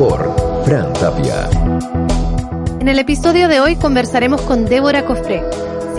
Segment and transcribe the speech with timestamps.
[0.00, 1.50] Por Fran Tapia.
[2.80, 5.42] En el episodio de hoy conversaremos con Débora Cofré,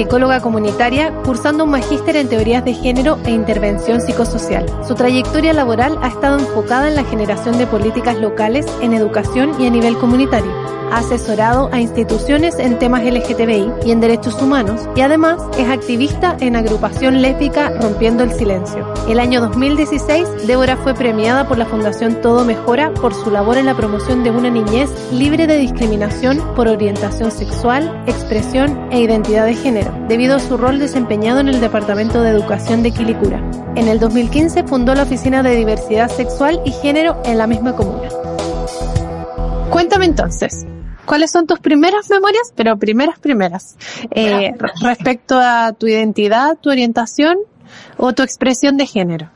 [0.02, 4.66] psicóloga comunitaria cursando un magíster en teorías de género e intervención psicosocial.
[4.88, 9.67] Su trayectoria laboral ha estado enfocada en la generación de políticas locales en educación y
[9.67, 10.52] a nivel comunitario.
[10.91, 16.36] Ha asesorado a instituciones en temas LGTBI y en derechos humanos y además es activista
[16.41, 18.93] en agrupación lésbica Rompiendo el Silencio.
[19.08, 23.67] El año 2016, Débora fue premiada por la Fundación Todo Mejora por su labor en
[23.67, 29.55] la promoción de una niñez libre de discriminación por orientación sexual, expresión e identidad de
[29.55, 33.39] género, debido a su rol desempeñado en el Departamento de Educación de Quilicura.
[33.75, 38.09] En el 2015 fundó la Oficina de Diversidad Sexual y Género en la misma comuna.
[39.70, 40.66] Cuéntame entonces,
[41.06, 42.52] ¿cuáles son tus primeras memorias?
[42.56, 43.78] Pero primeras, primeras.
[44.11, 47.38] Eh, re- respecto a tu identidad, tu orientación
[47.98, 49.30] o tu expresión de género.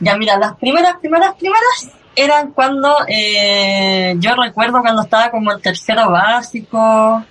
[0.00, 5.60] Ya, mira, las primeras, primeras, primeras eran cuando eh, yo recuerdo cuando estaba como en
[5.60, 7.24] tercero básico,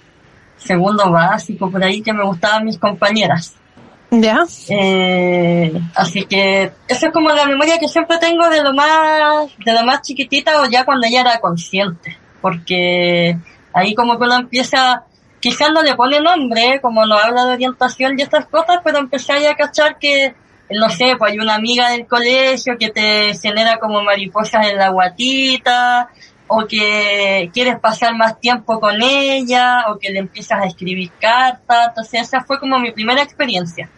[0.65, 3.55] segundo básico, por ahí que me gustaban mis compañeras.
[4.11, 4.45] ¿Ya?
[4.69, 9.73] Eh, así que esa es como la memoria que siempre tengo de lo más, de
[9.73, 13.37] lo más chiquitita o ya cuando ella era consciente, porque
[13.73, 15.03] ahí como que uno empieza,
[15.39, 19.33] quizás no le pone nombre, como no habla de orientación y estas cosas, pero empecé
[19.33, 20.33] ahí a cachar que,
[20.69, 24.89] no sé, pues hay una amiga del colegio que te genera como mariposas en la
[24.89, 26.09] guatita,
[26.47, 31.89] o que quieres pasar más tiempo con ella, o que le empiezas a escribir cartas,
[31.89, 33.89] entonces esa fue como mi primera experiencia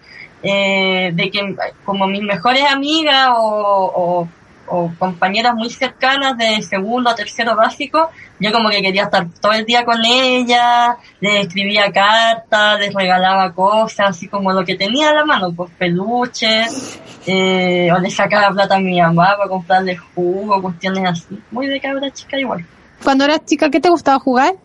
[0.43, 4.29] eh, de que como mis mejores amigas o, o,
[4.67, 9.53] o compañeras muy cercanas de segundo o tercero básico, yo como que quería estar todo
[9.53, 15.09] el día con ellas, les escribía cartas, les regalaba cosas, así como lo que tenía
[15.09, 19.97] a la mano, pues peluches, eh, o le sacaba plata a mi mamá para comprarle
[19.97, 22.65] jugo, cuestiones así, muy de cabra chica igual.
[23.03, 24.55] Cuando eras chica, ¿qué te gustaba jugar?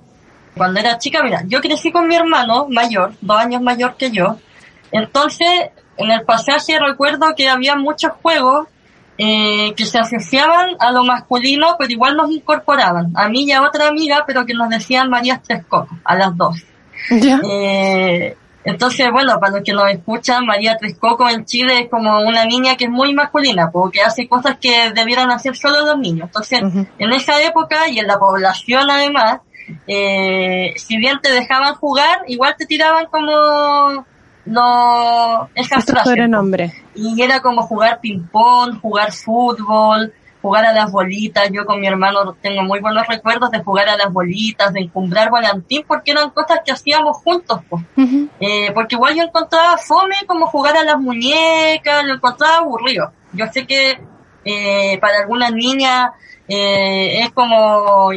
[0.56, 4.36] Cuando era chica, mira, yo crecí con mi hermano mayor, dos años mayor que yo.
[4.90, 8.68] Entonces, en el pasaje recuerdo que había muchos juegos
[9.24, 13.12] eh, que se asociaban a lo masculino, pero igual nos incorporaban.
[13.14, 16.36] A mí y a otra amiga, pero que nos decían María Tres Cocos, a las
[16.36, 16.60] dos.
[17.08, 17.40] ¿Ya?
[17.48, 22.18] Eh, entonces, bueno, para los que nos escuchan, María Tres Coco en Chile es como
[22.18, 26.24] una niña que es muy masculina, porque hace cosas que debieran hacer solo los niños.
[26.24, 26.84] Entonces, Ujú.
[26.98, 29.38] en esa época y en la población además,
[29.86, 34.04] eh, si bien te dejaban jugar, igual te tiraban como
[34.46, 36.81] no esas frases.
[36.94, 41.48] Y era como jugar ping-pong, jugar fútbol, jugar a las bolitas.
[41.52, 45.30] Yo con mi hermano tengo muy buenos recuerdos de jugar a las bolitas, de encumbrar
[45.30, 47.82] volantín, porque eran cosas que hacíamos juntos, pues.
[48.40, 53.12] Eh, porque igual yo encontraba fome como jugar a las muñecas, lo encontraba aburrido.
[53.32, 53.98] Yo sé que
[54.44, 56.10] eh, para algunas niñas
[56.48, 58.10] eh, es como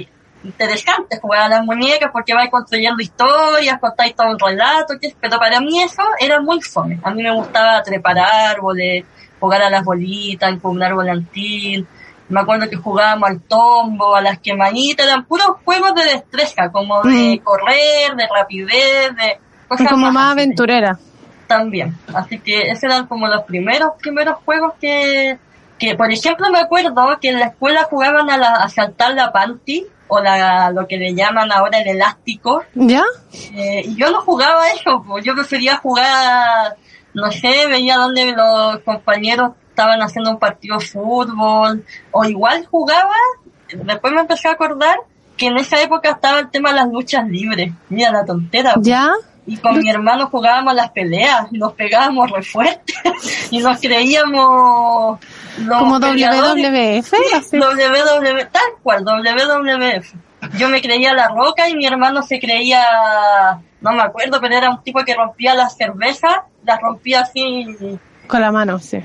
[0.45, 5.59] interesante jugar a las muñecas porque vais construyendo historias, contáis todo un relato, pero para
[5.59, 7.00] mí eso era muy fome.
[7.03, 9.05] A mí me gustaba trepar árboles,
[9.39, 11.88] jugar a las bolitas, encumbrar volantín.
[12.28, 17.03] Me acuerdo que jugábamos al tombo, a las quemanitas, eran puros juegos de destreza, como
[17.03, 17.43] de Mm.
[17.43, 20.97] correr, de rapidez, de cosas como más aventurera.
[21.47, 21.96] también.
[22.14, 25.37] Así que esos eran como los primeros, primeros juegos que,
[25.78, 29.31] que por ejemplo me acuerdo que en la escuela jugaban a, la, a saltar la
[29.31, 32.63] panty o la, lo que le llaman ahora el elástico.
[32.73, 33.03] ¿Ya?
[33.53, 36.75] Eh, y yo no jugaba eso, pues yo prefería jugar,
[37.13, 43.16] no sé, veía donde los compañeros estaban haciendo un partido de fútbol, o igual jugaba,
[43.84, 44.97] después me empecé a acordar
[45.35, 47.73] que en esa época estaba el tema de las luchas libres.
[47.90, 48.73] Mira la tontera.
[48.75, 48.87] pues.
[48.87, 49.11] ¿Ya?
[49.47, 52.93] Y con mi hermano jugábamos las peleas, nos pegábamos re fuerte
[53.52, 55.19] y nos creíamos
[55.59, 55.99] los Como.
[55.99, 57.11] WWF,
[58.52, 60.13] tal cual, WWF.
[60.57, 62.84] yo me creía la roca y mi hermano se creía,
[63.81, 67.78] no me acuerdo, pero era un tipo que rompía las cervezas, las rompía así.
[68.28, 68.99] Con la mano, sí.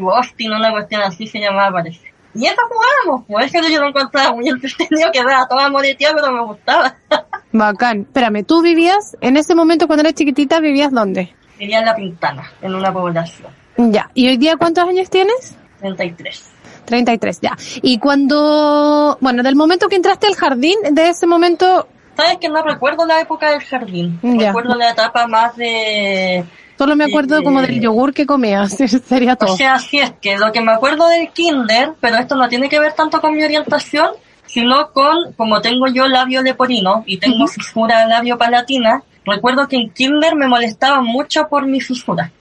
[0.00, 2.12] Boston, una cuestión así se llamaba, parece.
[2.34, 6.32] Y eso jugábamos, pues eso yo lo encontraba muy entretenido, que era toda moreteada, pero
[6.32, 6.96] me gustaba.
[7.52, 8.00] Bacán.
[8.02, 11.34] Espérame, ¿tú vivías, en ese momento cuando eras chiquitita, vivías dónde?
[11.58, 13.52] Vivía en La Pintana, en una población.
[13.76, 14.10] Ya.
[14.14, 15.56] ¿Y hoy día cuántos años tienes?
[15.80, 16.52] 33.
[16.84, 17.56] 33, ya.
[17.82, 21.88] Y cuando, bueno, del momento que entraste al jardín, de ese momento...
[22.16, 24.20] ¿Sabes que no recuerdo la época del jardín?
[24.22, 24.48] Ya.
[24.48, 26.44] Recuerdo la etapa más de...
[26.76, 28.72] Solo me acuerdo como del yogur que comías,
[29.06, 29.54] sería todo.
[29.54, 32.68] O sea, sí es que lo que me acuerdo del kinder, pero esto no tiene
[32.68, 34.10] que ver tanto con mi orientación,
[34.46, 39.90] sino con, como tengo yo labio leporino y tengo fisura labio palatina, recuerdo que en
[39.90, 42.32] kinder me molestaba mucho por mi fisura.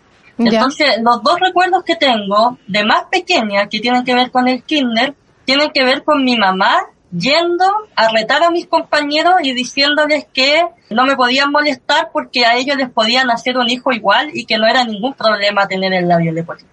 [0.48, 4.64] Entonces, los dos recuerdos que tengo de más pequeña que tienen que ver con el
[4.64, 5.16] kinder,
[5.46, 7.66] tienen que ver con mi mamá yendo
[7.96, 12.78] a retar a mis compañeros y diciéndoles que no me podían molestar porque a ellos
[12.78, 16.32] les podían hacer un hijo igual y que no era ningún problema tener el labio
[16.32, 16.70] leporino.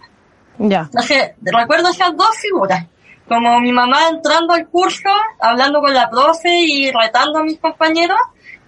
[0.59, 0.82] Ya.
[0.82, 2.87] Entonces, recuerdo esas dos figuras.
[3.26, 8.19] Como mi mamá entrando al curso, hablando con la profe y retando a mis compañeros.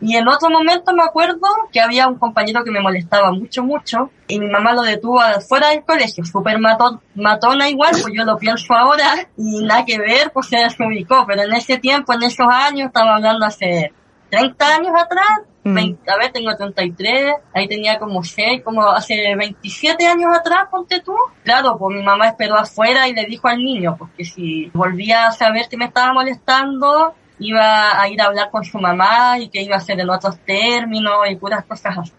[0.01, 4.11] Y en otro momento me acuerdo que había un compañero que me molestaba mucho, mucho.
[4.29, 6.25] Y mi mamá lo detuvo fuera del colegio.
[6.25, 9.29] Súper matón, matona igual, pues yo lo pienso ahora.
[9.37, 11.25] Y nada que ver, pues se desubicó.
[11.27, 13.93] Pero en ese tiempo, en esos años, estaba hablando hace
[14.31, 15.41] 30 años atrás.
[15.63, 15.75] Mm.
[15.75, 21.01] 20 a ver, tengo 33, ahí tenía como 6, como hace 27 años atrás, ponte
[21.01, 21.15] tú.
[21.45, 25.33] Claro, pues mi mamá esperó afuera y le dijo al niño, porque si volvía a
[25.33, 29.63] saber que me estaba molestando, iba a ir a hablar con su mamá y que
[29.63, 32.13] iba a hacer en otros términos y puras cosas así.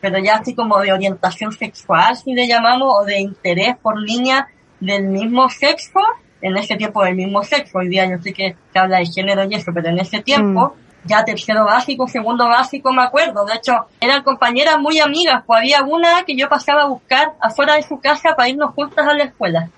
[0.00, 4.46] Pero ya así como de orientación sexual, si le llamamos, o de interés por niñas
[4.80, 6.00] del mismo sexo,
[6.42, 9.44] en ese tiempo del mismo sexo, hoy día yo sé que se habla de género
[9.44, 13.44] y eso, pero en ese tiempo, ya tercero básico, segundo básico, me acuerdo.
[13.44, 17.74] De hecho, eran compañeras muy amigas, pues había una que yo pasaba a buscar afuera
[17.74, 19.68] de su casa para irnos juntas a la escuela.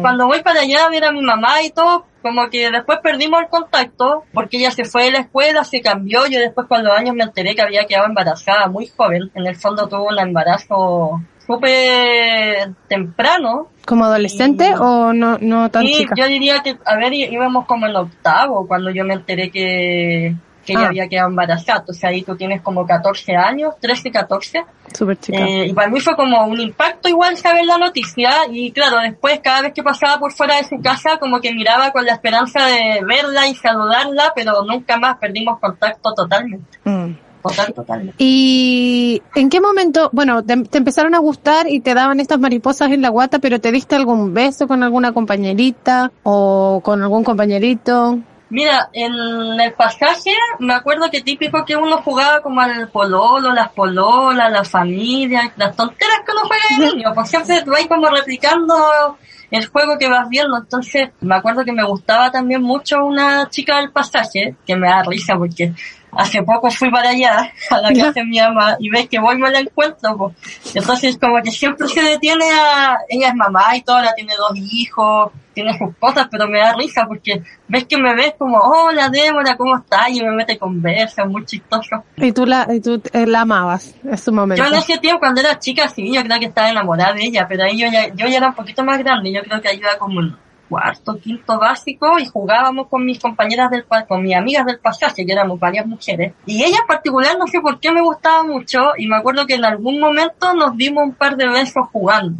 [0.00, 3.40] Cuando voy para allá a ver a mi mamá y todo, como que después perdimos
[3.40, 6.92] el contacto, porque ella se fue de la escuela, se cambió, yo después con los
[6.96, 11.20] años me enteré que había quedado embarazada muy joven, en el fondo tuvo un embarazo
[11.46, 16.14] súper temprano, ¿Como adolescente Y- o no, no tan y chica?
[16.16, 20.34] yo diría que, a ver, íbamos como en octavo cuando yo me enteré que,
[20.70, 20.88] que ella Ah.
[20.88, 21.84] había quedado embarazada.
[21.88, 24.64] O sea, ahí tú tienes como 14 años, 13, 14.
[24.96, 25.38] Súper chica.
[25.38, 28.30] Eh, y para mí fue como un impacto igual saber la noticia.
[28.50, 31.90] Y claro, después cada vez que pasaba por fuera de su casa, como que miraba
[31.90, 36.78] con la esperanza de verla y saludarla, pero nunca más perdimos contacto totalmente.
[36.84, 37.14] Mm.
[37.42, 38.16] Total, totalmente.
[38.18, 42.90] ¿Y en qué momento, bueno, te, te empezaron a gustar y te daban estas mariposas
[42.92, 48.18] en la guata, pero te diste algún beso con alguna compañerita o con algún compañerito?
[48.50, 49.12] Mira, en
[49.60, 54.64] el pasaje me acuerdo que típico que uno jugaba como al pololo, las pololas, la
[54.64, 59.16] familia, las tonteras que uno juega de niño, pues siempre vas como replicando
[59.52, 63.76] el juego que vas viendo, entonces me acuerdo que me gustaba también mucho una chica
[63.78, 65.72] del pasaje, que me da risa porque
[66.12, 69.36] hace poco fui para allá, a la casa de mi mamá, y ves que voy
[69.36, 70.36] y me la encuentro, pues.
[70.74, 75.32] Entonces como que siempre se detiene a, ella es mamá y toda, tiene dos hijos,
[75.52, 79.56] tiene sus cosas, pero me da risa porque ves que me ves como, hola Débora,
[79.56, 80.10] ¿cómo estás?
[80.10, 82.04] Y me mete conversa, muy chistoso.
[82.16, 84.62] Y tú la, y tú eh, la amabas, es su momento.
[84.62, 87.46] Yo en ese tiempo, cuando era chica, sí, yo creo que estaba enamorada de ella,
[87.48, 89.98] pero ahí yo ya, yo ya era un poquito más grande, yo creo que ayuda
[89.98, 90.36] como en
[90.70, 95.26] cuarto, quinto básico, y jugábamos con mis compañeras del pa- con mis amigas del pasaje,
[95.26, 96.32] que éramos varias mujeres.
[96.46, 99.56] Y ella en particular, no sé por qué me gustaba mucho, y me acuerdo que
[99.56, 102.38] en algún momento nos dimos un par de besos jugando,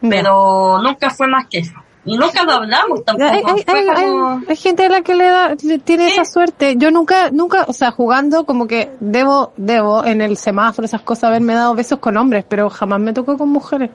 [0.00, 1.74] pero nunca fue más que eso.
[2.04, 3.30] Y nunca lo hablamos tampoco.
[3.30, 6.14] Hay, hay, fue hay- como- hay- gente a la que le, da, le tiene Sí.
[6.14, 6.74] esa suerte.
[6.76, 11.24] Yo nunca, nunca, o sea, jugando como que debo, debo en el semáforo, esas cosas,
[11.28, 13.90] haberme dado besos con hombres, pero jamás me tocó con mujeres.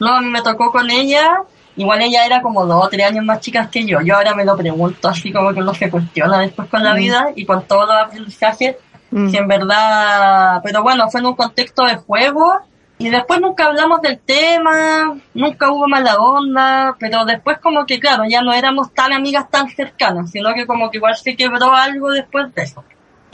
[0.00, 1.42] No, a mí me tocó con ella.
[1.76, 4.00] Igual ella era como dos o tres años más chicas que yo.
[4.00, 6.96] Yo ahora me lo pregunto así como que uno se cuestiona después con la Mm.
[6.96, 8.76] vida y con todos los aprendizajes.
[9.10, 9.28] Mm.
[9.30, 12.60] Si en verdad, pero bueno, fue en un contexto de juego
[12.98, 18.24] y después nunca hablamos del tema, nunca hubo mala onda, pero después como que claro,
[18.28, 22.10] ya no éramos tan amigas tan cercanas, sino que como que igual se quebró algo
[22.12, 22.84] después de eso.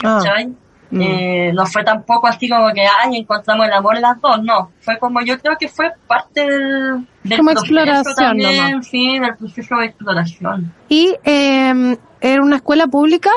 [0.03, 0.51] Ah, ¿cachai?
[0.91, 1.01] Mm.
[1.01, 4.71] Eh, no fue tampoco así como que, ay, encontramos el amor las dos, no.
[4.81, 8.87] Fue como, yo creo que fue parte del, del Como proceso exploración también, nomás.
[8.87, 10.73] sí, del proceso de exploración.
[10.89, 13.31] Y eh, era una escuela pública.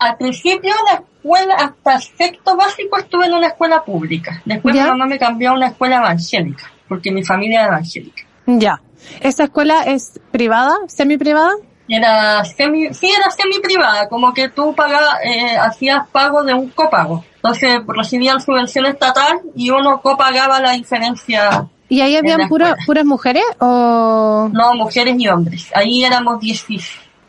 [0.00, 4.42] Al principio la escuela, hasta sexto básico estuve en una escuela pública.
[4.44, 4.84] Después ¿Ya?
[4.84, 8.22] mi mamá me cambió a una escuela evangélica, porque mi familia es evangélica.
[8.46, 8.80] Ya.
[9.20, 11.52] ¿Esa escuela es privada, semi privada?
[11.92, 16.68] Era semi, sí, era semi privada, como que tú pagabas, eh, hacías pago de un
[16.70, 17.24] copago.
[17.34, 21.66] Entonces recibían subvención estatal y uno copagaba la diferencia.
[21.88, 24.48] ¿Y ahí habían pura- puras mujeres o...?
[24.52, 25.68] No, mujeres y hombres.
[25.74, 26.64] Ahí éramos 10.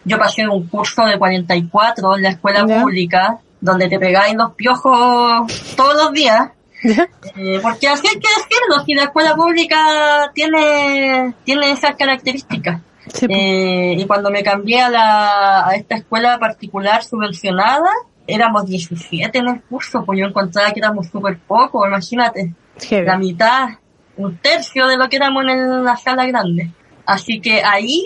[0.06, 5.52] Yo pasé un curso de 44 en la escuela pública, donde te pegáis los piojos
[5.76, 6.50] todos los días.
[7.36, 12.80] Eh, porque así hay que decirlo, si la escuela pública tiene, tiene esas características.
[13.08, 13.26] Sí.
[13.30, 17.90] Eh, y cuando me cambié a, la, a esta escuela particular subvencionada,
[18.28, 23.06] éramos 17 en el curso, pues yo encontraba que éramos súper pocos, imagínate, Heavy.
[23.06, 23.70] la mitad,
[24.18, 26.72] un tercio de lo que éramos en la sala grande.
[27.06, 28.06] Así que ahí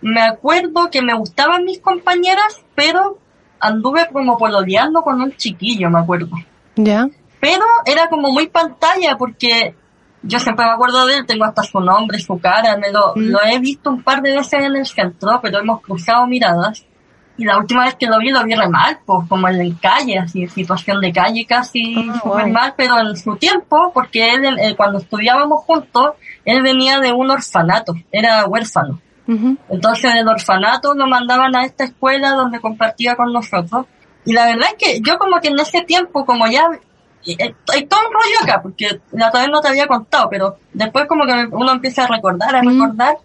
[0.00, 3.18] me acuerdo que me gustaban mis compañeras, pero
[3.60, 6.28] anduve como pololeando con un chiquillo, me acuerdo
[6.76, 7.08] ¿Ya?
[7.44, 9.74] pero era como muy pantalla porque
[10.26, 13.30] yo siempre me acuerdo de él, tengo hasta su nombre, su cara, me lo, Mm.
[13.30, 16.84] lo he visto un par de veces en el centro, pero hemos cruzado miradas.
[17.36, 19.74] Y la última vez que lo vi, lo vi re mal, pues como en la
[19.82, 22.52] calle, así, situación de calle casi Ah, súper wow.
[22.52, 26.12] mal, pero en su tiempo, porque él, eh, cuando estudiábamos juntos,
[26.44, 29.00] él venía de un orfanato, era huérfano.
[29.68, 33.86] Entonces del orfanato lo mandaban a esta escuela donde compartía con nosotros.
[34.24, 36.64] Y la verdad es que yo como que en ese tiempo, como ya...
[37.32, 40.56] eh, Hay todo un rollo acá, porque la otra vez no te había contado, pero
[40.72, 42.68] después como que uno empieza a recordar, a Mm.
[42.68, 43.16] recordar,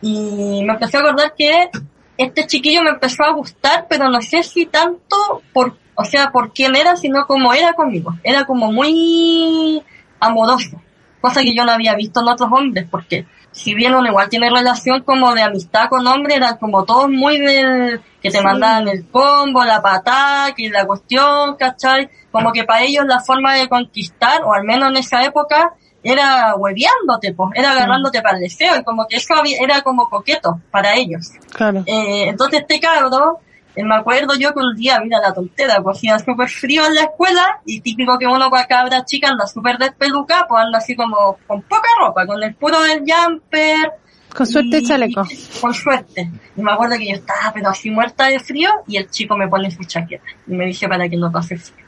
[0.00, 1.68] y me empecé a acordar que
[2.16, 6.52] este chiquillo me empezó a gustar, pero no sé si tanto por, o sea, por
[6.52, 8.14] quién era, sino como era conmigo.
[8.22, 9.82] Era como muy
[10.20, 10.80] amoroso,
[11.20, 14.50] cosa que yo no había visto en otros hombres, porque si bien uno igual tiene
[14.50, 18.44] relación como de amistad con hombres, eran como todos muy del que te Sí.
[18.44, 22.08] mandaban el combo, la patada, que la cuestión, ¿cachai?
[22.30, 26.54] Como que para ellos la forma de conquistar, o al menos en esa época, era
[26.56, 30.60] hueveándote, pues, era agarrándote para el deseo, y como que eso había- era como coqueto
[30.70, 31.28] para ellos.
[31.52, 31.82] Claro.
[31.86, 33.38] Eh, entonces este cabro,
[33.76, 37.02] me acuerdo yo que un día, mira la tontera, pues hacía súper frío en la
[37.02, 41.38] escuela y típico que uno con cabra chica anda súper despelucada, pues anda así como
[41.46, 43.92] con poca ropa, con el puro del jumper.
[44.36, 45.22] Con suerte y- chaleco.
[45.60, 46.30] Con suerte.
[46.56, 49.48] Y me acuerdo que yo estaba pero así muerta de frío y el chico me
[49.48, 51.84] pone su chaqueta y me dice para que no pase frío.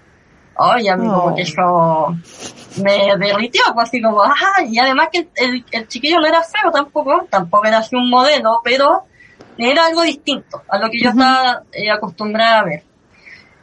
[0.56, 1.34] Oye, a mí como Oh.
[1.34, 2.16] que eso
[2.82, 6.42] me derritió, pues así como, ajá, y además que el, el- el chiquillo no era
[6.42, 9.04] feo tampoco, tampoco era así un modelo, pero
[9.58, 12.82] era algo distinto a lo que yo estaba eh, acostumbrada a ver.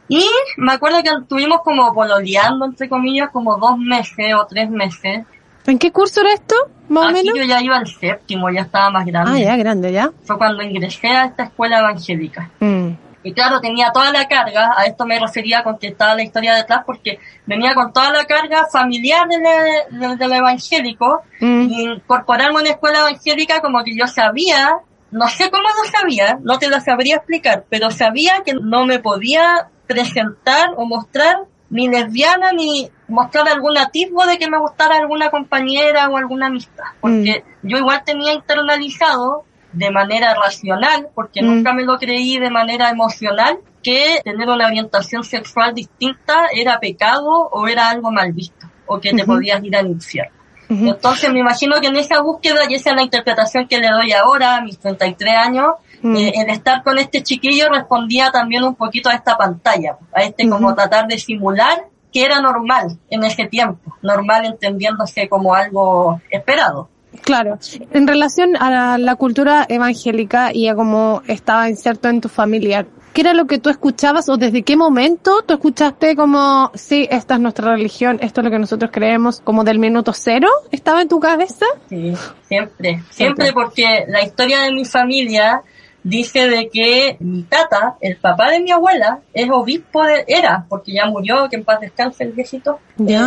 [0.08, 5.24] Y me acuerdo que estuvimos como pololeando, entre comillas, como dos meses o tres meses.
[5.66, 6.54] ¿En qué curso era esto?
[6.88, 7.38] Más o Aquí menos.
[7.38, 9.30] yo ya iba al séptimo, ya estaba más grande.
[9.42, 10.10] Ah, ya, grande, ya.
[10.24, 12.50] Fue cuando ingresé a esta escuela evangélica.
[12.60, 12.88] Mm.
[13.24, 16.56] Y claro, tenía toda la carga, a esto me refería con que estaba la historia
[16.56, 21.68] detrás, porque venía con toda la carga familiar del, del, del evangélico, Mm.
[21.70, 24.72] y incorporarme a una escuela evangélica como que yo sabía,
[25.12, 28.98] no sé cómo lo sabía, no te lo sabría explicar, pero sabía que no me
[28.98, 31.36] podía presentar o mostrar
[31.70, 36.84] ni lesbiana ni mostrar algún atisbo de que me gustara alguna compañera o alguna amistad,
[37.00, 41.46] porque yo igual tenía internalizado de manera racional, porque Mm.
[41.46, 47.48] nunca me lo creí de manera emocional, que tener una orientación sexual distinta era pecado
[47.50, 50.41] o era algo mal visto, o que te podías ir al infierno.
[50.88, 54.12] Entonces me imagino que en esa búsqueda, y esa es la interpretación que le doy
[54.12, 56.16] ahora, a mis 33 años, Mm.
[56.16, 60.48] eh, el estar con este chiquillo respondía también un poquito a esta pantalla, a este
[60.48, 66.88] como tratar de simular que era normal en ese tiempo, normal entendiéndose como algo esperado.
[67.20, 67.58] Claro.
[67.92, 73.20] En relación a la, cultura evangélica y a cómo estaba inserto en tu familia, ¿qué
[73.20, 77.40] era lo que tú escuchabas o desde qué momento tú escuchaste como, sí, esta es
[77.40, 80.48] nuestra religión, esto es lo que nosotros creemos, como del minuto cero?
[80.70, 81.66] ¿Estaba en tu cabeza?
[81.88, 82.14] Sí,
[82.48, 85.62] siempre, siempre porque la historia de mi familia
[86.04, 90.92] dice de que mi tata, el papá de mi abuela, es obispo de, era, porque
[90.92, 92.80] ya murió, que en paz descanse el viejito,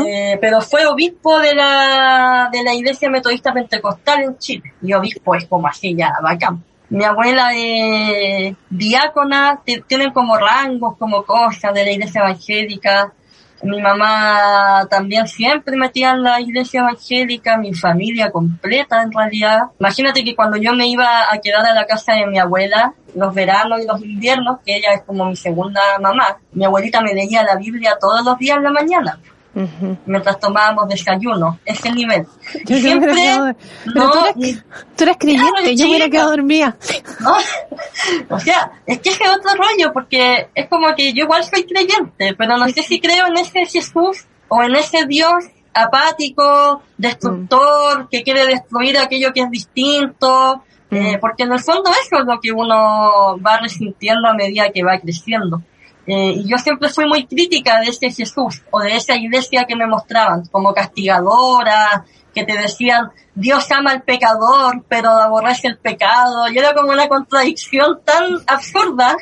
[0.06, 5.36] eh, pero fue obispo de la, de la iglesia metodista pentecostal en Chile, y obispo
[5.36, 6.64] es como así ya, bacán.
[6.90, 13.12] Mi abuela es diácona, ti- tienen como rangos, como cosas de la iglesia evangélica,
[13.66, 19.64] mi mamá también siempre metía en la iglesia evangélica, mi familia completa en realidad.
[19.80, 23.34] Imagínate que cuando yo me iba a quedar a la casa de mi abuela, los
[23.34, 27.44] veranos y los inviernos, que ella es como mi segunda mamá, mi abuelita me leía
[27.44, 29.20] la Biblia todos los días en la mañana,
[30.06, 32.26] Mientras tomábamos desayuno, ese nivel.
[32.66, 33.46] Yo Y quedado- siempre, Pero
[33.96, 34.64] no, tú eres,
[34.98, 36.78] tú eres creyente, Claro, yo me hubiera quedado dormida.
[37.22, 37.36] ¿no?
[38.36, 41.64] O sea, es que ese es otro rollo, porque es como que yo igual soy
[41.66, 48.08] creyente, pero no sé si creo en ese Jesús o en ese Dios apático, destructor,
[48.10, 52.40] que quiere destruir aquello que es distinto, Eh, porque en el fondo eso es lo
[52.40, 55.62] que uno va resintiendo a medida que va creciendo.
[56.08, 59.76] Eh, y yo siempre fui muy crítica de ese Jesús o de esa iglesia que
[59.76, 66.48] me mostraban como castigadora, que te decían Dios ama al pecador, pero aborrece el pecado.
[66.50, 69.16] Y era como una contradicción tan absurda.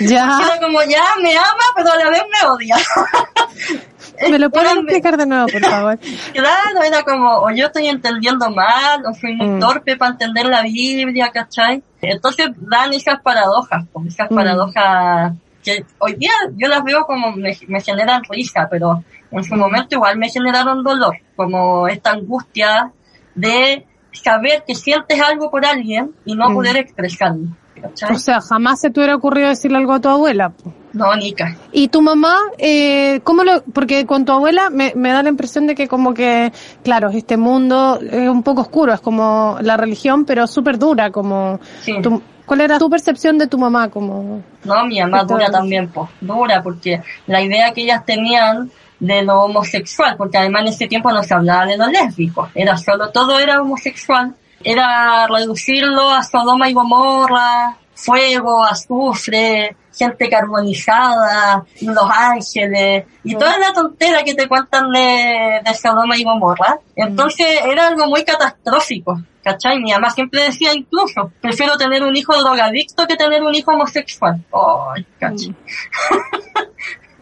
[0.00, 0.38] Ya.
[0.44, 2.76] Era como ya me ama, pero a la vez me odia.
[4.30, 5.98] ¿Me lo puedes Era- explicar de nuevo, por favor?
[6.32, 9.60] Claro, era como, o yo estoy entendiendo mal, o soy muy Mm.
[9.60, 11.82] torpe para entender la Biblia, ¿cachai?
[12.02, 14.34] Entonces dan esas paradojas, pues, esas Mm.
[14.34, 15.32] paradojas
[15.64, 19.96] que hoy día yo las veo como me, me generan risa, pero en su momento
[19.96, 22.90] igual me generaron dolor, como esta angustia
[23.34, 26.54] de saber que sientes algo por alguien y no Mm.
[26.54, 27.48] poder expresarlo,
[27.80, 28.12] ¿cachai?
[28.14, 30.52] O sea, jamás se te hubiera ocurrido decirle algo a tu abuela.
[30.92, 31.56] no, Nica.
[31.72, 35.66] Y tu mamá, eh, ¿cómo lo, porque con tu abuela me, me da la impresión
[35.66, 40.24] de que como que, claro, este mundo es un poco oscuro, es como la religión,
[40.24, 42.00] pero súper dura, como, Sí.
[42.02, 43.90] tu- ¿cuál era tu percepción de tu mamá?
[43.90, 49.22] Como, No, mi mamá dura también, pues, dura, porque la idea que ellas tenían de
[49.22, 53.10] lo homosexual, porque además en ese tiempo no se hablaba de lo lésbico, era solo,
[53.10, 63.04] todo era homosexual, era reducirlo a Sodoma y Gomorra, fuego, azufre, gente carbonizada, los ángeles,
[63.24, 66.78] y toda la tontera que te cuentan de, de Sodoma y Gomorra.
[66.94, 69.80] Entonces era algo muy catastrófico, ¿cachai?
[69.80, 74.40] Mi mamá siempre decía incluso, prefiero tener un hijo drogadicto que tener un hijo homosexual.
[74.52, 75.54] Ay, cachai.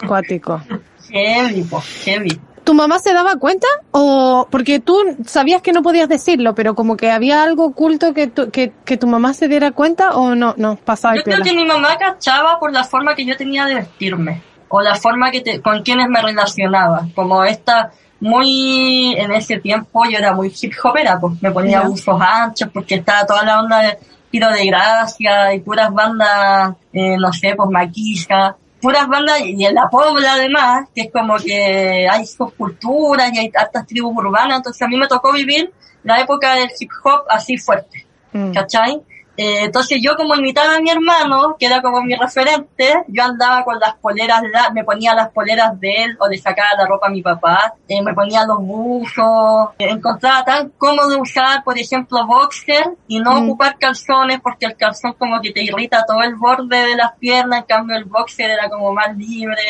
[0.07, 0.61] cuático.
[1.11, 2.41] Heavy, po, heavy.
[2.67, 3.69] ¿Tu mamá se daba cuenta?
[3.93, 8.27] O, porque tú sabías que no podías decirlo, pero como que había algo oculto que
[8.27, 11.55] tu, que, que tu mamá se diera cuenta o no, no, pasaba Yo creo que
[11.55, 15.43] mi mamá cachaba por la forma que yo tenía de vestirme, o la forma que
[15.43, 20.73] te- con quienes me relacionaba, como esta muy, en ese tiempo yo era muy hip
[20.83, 23.99] hopera, pues me ponía usos anchos porque estaba toda la onda de
[24.31, 29.75] tiro de gracia y puras bandas, eh, no sé, pues maquilla, puras bandas y en
[29.75, 34.83] la pobla además, que es como que hay subculturas y hay hartas tribus urbanas, entonces
[34.83, 38.07] a mí me tocó vivir la época del hip hop así fuerte.
[38.33, 38.53] Mm.
[38.53, 39.03] ¿cachai?
[39.37, 43.65] Eh, entonces yo como imitaba a mi hermano, que era como mi referente, yo andaba
[43.65, 47.09] con las poleras, la- me ponía las poleras de él o le sacaba la ropa
[47.09, 52.27] a mi papá, eh, me ponía los buzos, eh, encontraba tan cómodo usar, por ejemplo,
[52.27, 53.45] boxer y no Mm.
[53.45, 57.61] ocupar calzones porque el calzón como que te irrita todo el borde de las piernas,
[57.61, 59.61] en cambio el boxer era como más libre.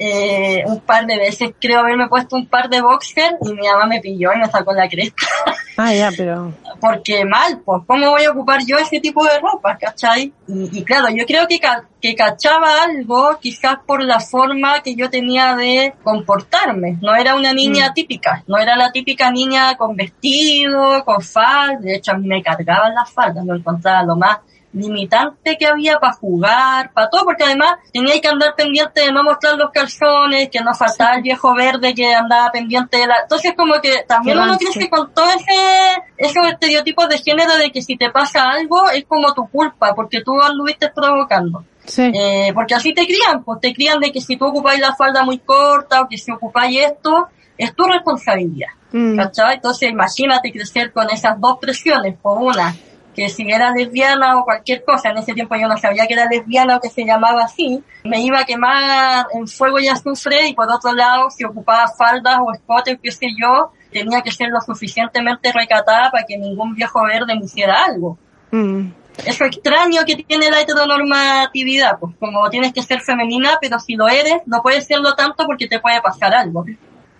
[0.00, 3.84] Eh, un par de veces creo haberme puesto un par de boxer y mi mamá
[3.86, 5.26] me pilló y me sacó la cresta
[5.80, 6.52] Ah, ya, pero...
[6.80, 10.32] porque mal, pues, ¿cómo voy a ocupar yo ese tipo de ropa, cachai?
[10.48, 14.96] Y, y claro, yo creo que, ca- que cachaba algo quizás por la forma que
[14.96, 16.98] yo tenía de comportarme.
[17.00, 21.94] No era una niña típica, no era la típica niña con vestido, con falda, de
[21.94, 24.38] hecho a mí me cargaban las faldas, lo encontraba lo más
[24.72, 29.22] limitante que había para jugar, para todo, porque además tenía que andar pendiente de no
[29.22, 33.16] mostrar los calzones, que no faltaba el viejo verde que andaba pendiente de la...
[33.22, 37.70] Entonces como que también Qué uno crece con todo ese, esos estereotipos de género de
[37.70, 41.64] que si te pasa algo es como tu culpa, porque tú anduviste provocando.
[41.84, 42.10] Sí.
[42.14, 45.24] Eh, porque así te crían, pues te crían de que si tú ocupáis la falda
[45.24, 48.68] muy corta o que si ocupáis esto, es tu responsabilidad.
[48.92, 49.16] Mm.
[49.16, 49.56] ¿Cachai?
[49.56, 52.74] Entonces imagínate crecer con esas dos presiones, por una,
[53.18, 56.26] que si era lesbiana o cualquier cosa, en ese tiempo yo no sabía que era
[56.26, 60.54] lesbiana o que se llamaba así, me iba a quemar en fuego y azufre y
[60.54, 64.60] por otro lado, si ocupaba faldas o escotes, qué sé yo, tenía que ser lo
[64.60, 68.16] suficientemente recatada para que ningún viejo verde me hiciera algo.
[68.52, 68.86] Mm.
[69.26, 74.06] Eso extraño que tiene la heteronormatividad, pues como tienes que ser femenina, pero si lo
[74.08, 76.64] eres, no puedes serlo tanto porque te puede pasar algo.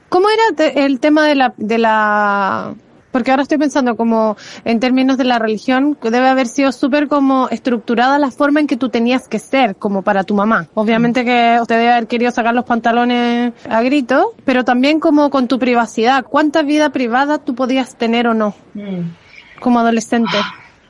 [0.08, 2.74] ¿Cómo era te- el tema de la, de la,
[3.18, 7.08] porque ahora estoy pensando como en términos de la religión, que debe haber sido súper
[7.08, 10.68] como estructurada la forma en que tú tenías que ser como para tu mamá.
[10.74, 15.48] Obviamente que usted debe haber querido sacar los pantalones a grito, pero también como con
[15.48, 16.24] tu privacidad.
[16.24, 19.10] ¿Cuánta vida privada tú podías tener o no Mm.
[19.58, 20.38] como adolescente?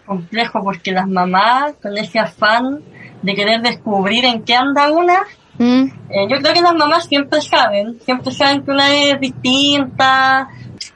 [0.04, 2.80] complejo porque las mamás con ese afán
[3.22, 5.20] de querer descubrir en qué anda una,
[5.58, 5.84] Mm.
[6.10, 10.48] eh, yo creo que las mamás siempre saben, siempre saben que una es distinta,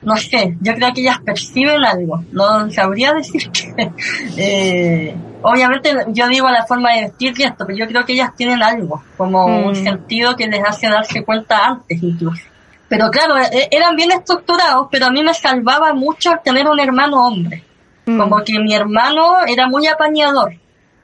[0.03, 3.91] no sé, yo creo que ellas perciben algo, no sabría decir que,
[4.37, 8.31] eh, obviamente yo digo la forma de vestir y esto, pero yo creo que ellas
[8.37, 9.65] tienen algo, como Mm.
[9.67, 12.43] un sentido que les hace darse cuenta antes incluso.
[12.89, 17.27] Pero claro, e- eran bien estructurados, pero a mí me salvaba mucho tener un hermano
[17.27, 17.65] hombre
[18.05, 18.19] Mm.
[18.19, 20.55] como que mi hermano era muy apañador,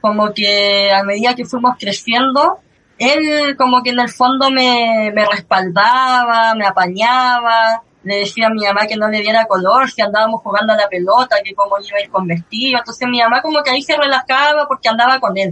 [0.01, 2.59] como que a medida que fuimos creciendo,
[2.99, 8.63] él como que en el fondo me, me respaldaba, me apañaba, le decía a mi
[8.65, 11.97] mamá que no le diera color si andábamos jugando a la pelota, que cómo iba
[11.97, 12.79] a ir con vestido.
[12.79, 15.51] Entonces mi mamá como que ahí se relajaba porque andaba con él.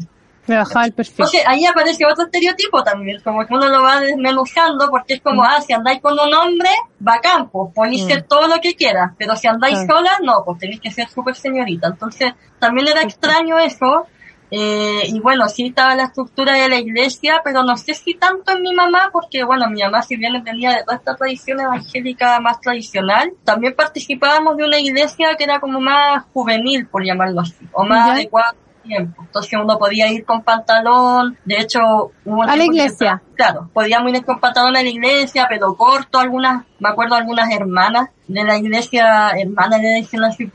[0.50, 1.14] El perfil.
[1.18, 5.44] Entonces ahí aparece otro estereotipo también, como que uno lo va desmenuzando porque es como,
[5.44, 6.70] ah, si andáis con un hombre,
[7.06, 8.08] va a campo, podéis Mm.
[8.08, 9.96] ser todo lo que quieras, pero si andáis Claro.
[10.00, 11.88] sola, no, pues tenéis que ser súper señorita.
[11.88, 14.08] Entonces también era extraño eso.
[14.50, 18.54] Eh, y bueno, sí estaba la estructura de la iglesia, pero no sé si tanto
[18.54, 22.40] en mi mamá, porque bueno, mi mamá si bien venía de toda esta tradición evangélica
[22.40, 27.68] más tradicional, también participábamos de una iglesia que era como más juvenil, por llamarlo así,
[27.74, 28.14] o más Ya.
[28.14, 29.22] adecuada tiempo.
[29.22, 32.12] Entonces uno podía ir con pantalón, de hecho...
[32.24, 33.22] hubo A la que iglesia.
[33.36, 38.10] Claro, podíamos ir con pantalón a la iglesia, pelo corto, algunas, me acuerdo algunas hermanas
[38.28, 40.50] de la iglesia, hermanas le dicen así,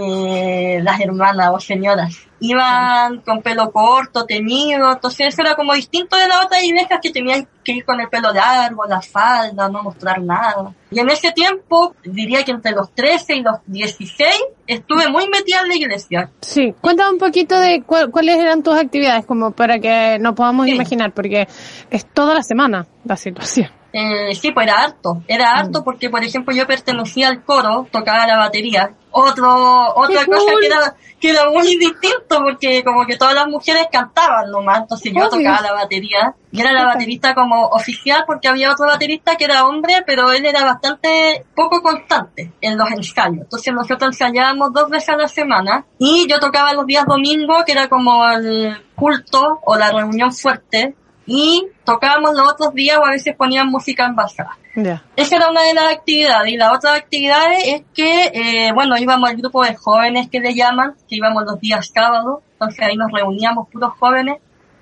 [0.00, 6.16] eh, las hermanas o señoras, iban con pelo corto, teñido, entonces eso era como distinto
[6.16, 9.82] de las otras iglesias que tenían que ir con el pelo largo, la falda, no
[9.82, 10.72] mostrar nada.
[10.90, 14.30] Y en ese tiempo, diría que entre los 13 y los 16,
[14.66, 16.30] estuve muy metida en la iglesia.
[16.40, 20.66] Sí, cuéntame un poquito de cuál- cuáles eran tus actividades, como para que nos podamos
[20.66, 20.72] Sí.
[20.74, 21.46] imaginar, porque
[21.90, 23.70] es toda la semana la situación.
[23.92, 28.26] Eh, sí, pues era harto, era harto porque, por ejemplo, yo pertenecía al coro, tocaba
[28.26, 28.92] la batería.
[29.10, 33.48] Otro, otra ¡Qué cosa que era, que era muy distinto porque como que todas las
[33.48, 38.48] mujeres cantaban nomás, entonces yo tocaba la batería y era la baterista como oficial porque
[38.48, 43.40] había otro baterista que era hombre, pero él era bastante poco constante en los ensayos.
[43.40, 47.72] Entonces nosotros ensayábamos dos veces a la semana y yo tocaba los días domingos, que
[47.72, 50.94] era como el culto o la reunión fuerte,
[51.28, 54.56] y tocábamos los otros días o a veces ponían música envasada.
[54.74, 55.04] Ya.
[55.14, 56.50] Esa era una de las actividades.
[56.50, 60.54] Y la otra actividad es que, eh, bueno, íbamos al grupo de jóvenes que le
[60.54, 64.38] llaman, que íbamos los días sábados, entonces ahí nos reuníamos puros jóvenes,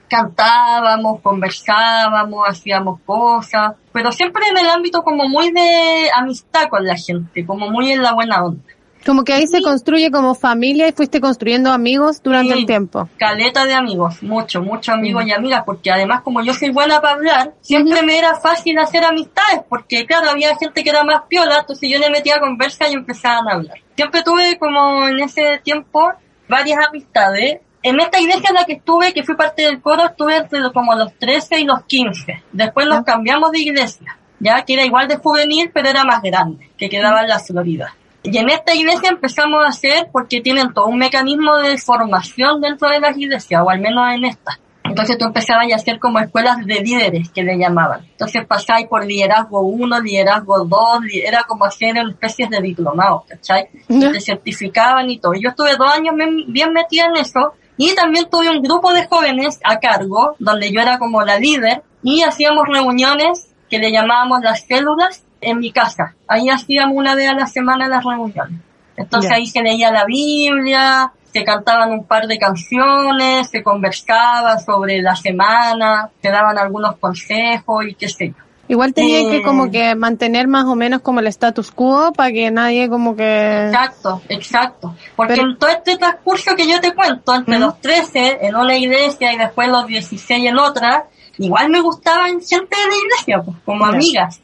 [0.08, 6.94] cantábamos, conversábamos, hacíamos cosas, pero siempre en el ámbito como muy de amistad con la
[6.96, 8.62] gente, como muy en la buena onda.
[9.06, 12.60] Como que ahí se construye como familia y fuiste construyendo amigos durante Sí.
[12.60, 13.08] el tiempo.
[13.18, 17.14] caleta de amigos, mucho, muchos amigos y amigas, porque además como yo soy buena para
[17.14, 21.58] hablar, siempre me era fácil hacer amistades, porque claro, había gente que era más piola,
[21.60, 23.78] entonces yo le metía a conversa y empezaban a hablar.
[23.94, 26.10] Siempre tuve como en ese tiempo
[26.48, 27.60] varias amistades.
[27.82, 30.72] En esta iglesia en la que estuve, que fui parte del coro, estuve entre los-
[30.72, 32.42] como los 13 y los 15.
[32.52, 33.04] Después nos Ah.
[33.04, 37.20] cambiamos de iglesia, ya que era igual de juvenil, pero era más grande, que quedaba
[37.22, 37.94] en la Florida.
[38.30, 42.88] Y en esta iglesia empezamos a hacer, porque tienen todo un mecanismo de formación dentro
[42.88, 44.58] de las iglesias, o al menos en esta.
[44.84, 48.04] Entonces tú empezabas a hacer como escuelas de líderes, que le llamaban.
[48.12, 53.24] Entonces pasáis por liderazgo 1, liderazgo 2, li- era como hacer una especie de diplomados,
[53.28, 53.68] ¿cachai?
[54.12, 55.32] Te certificaban y todo.
[55.34, 56.14] Yo estuve dos años
[56.46, 60.80] bien metida en eso, y también tuve un grupo de jóvenes a cargo, donde yo
[60.80, 66.14] era como la líder, y hacíamos reuniones que le llamábamos las células en mi casa.
[66.28, 68.60] Ahí hacíamos una vez a la semana las reuniones.
[68.96, 75.02] Entonces ahí se leía la Biblia, se cantaban un par de canciones, se conversaba sobre
[75.02, 78.34] la semana, se daban algunos consejos y qué sé yo.
[78.68, 79.30] Igual tenía Eh.
[79.30, 83.14] que como que mantener más o menos como el status quo para que nadie como
[83.14, 83.66] que...
[83.66, 84.96] Exacto, exacto.
[85.14, 88.76] Porque Pero- en todo este transcurso que yo te cuento, entre los 13 en una
[88.76, 91.04] iglesia y después los 16 en otra,
[91.38, 94.40] igual me gustaban gente de la iglesia, pues, como amigas.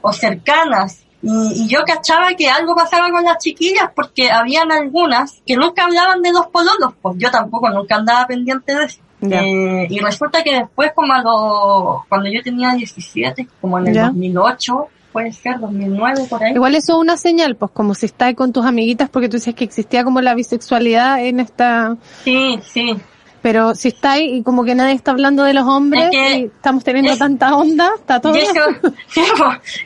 [0.00, 1.04] O cercanas.
[1.22, 5.84] Y, y yo cachaba que algo pasaba con las chiquillas porque habían algunas que nunca
[5.84, 9.00] hablaban de los pololos, pues yo tampoco nunca andaba pendiente de eso.
[9.22, 13.94] Eh, y resulta que después, como a lo, cuando yo tenía 17, como en el
[13.94, 14.06] Ya.
[14.08, 16.52] 2008, puede ser 2009 por ahí.
[16.54, 19.54] Igual eso es una señal, pues como si estás con tus amiguitas, porque tú dices
[19.54, 21.96] que existía como la bisexualidad en esta...
[22.24, 22.96] Sí, sí.
[23.44, 26.38] Pero si está ahí y como que nadie está hablando de los hombres Es que-
[26.38, 28.58] y estamos teniendo es- tanta onda, está todo Y eso,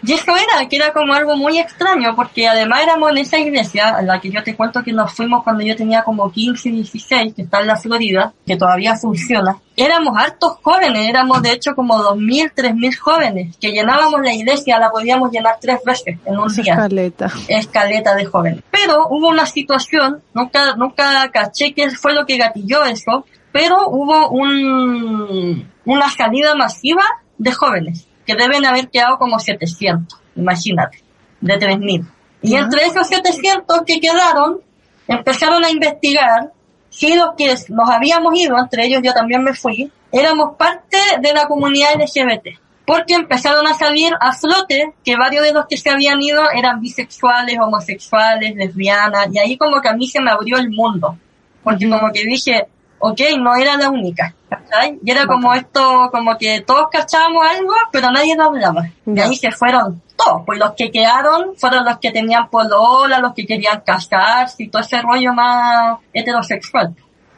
[0.04, 3.96] y eso era, que era como algo muy extraño, porque además éramos en esa iglesia,
[3.96, 7.34] a la que yo te cuento que nos fuimos cuando yo tenía como 15, 16,
[7.34, 9.56] que está en la Florida, que todavía funciona.
[9.80, 14.90] Éramos hartos jóvenes, éramos de hecho como 2.000, 3.000 jóvenes, que llenábamos la iglesia, la
[14.90, 17.30] podíamos llenar tres veces en un día escaleta.
[17.46, 18.64] escaleta de jóvenes.
[18.72, 24.30] Pero hubo una situación, nunca, nunca caché qué fue lo que gatilló eso, pero hubo
[24.30, 27.04] un, una salida masiva
[27.38, 31.04] de jóvenes, que deben haber quedado como 700, imagínate,
[31.40, 32.04] de 3000.
[32.42, 34.60] Y entre esos 700 que quedaron,
[35.06, 36.52] empezaron a investigar
[36.90, 41.32] si los que nos habíamos ido, entre ellos yo también me fui, éramos parte de
[41.32, 42.58] la comunidad LGBT.
[42.86, 46.80] Porque empezaron a salir a flote que varios de los que se habían ido eran
[46.80, 51.18] bisexuales, homosexuales, lesbianas, y ahí como que a mí se me abrió el mundo.
[51.62, 52.66] Porque como que dije,
[52.98, 54.98] ok, no era la única, ¿cachai?
[55.02, 58.88] Y era como esto, como que todos cachábamos algo, pero nadie lo hablaba.
[59.06, 63.34] Y ahí se fueron todos, pues los que quedaron fueron los que tenían polola, los
[63.34, 66.94] que querían casarse y todo ese rollo más heterosexual.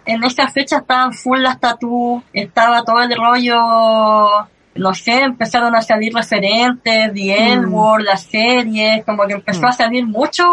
[0.06, 5.82] En esa fecha estaban full las tatu, estaba todo el rollo, no sé, empezaron a
[5.82, 10.44] salir referentes, The L Word, las series, como que empezó a salir mucho,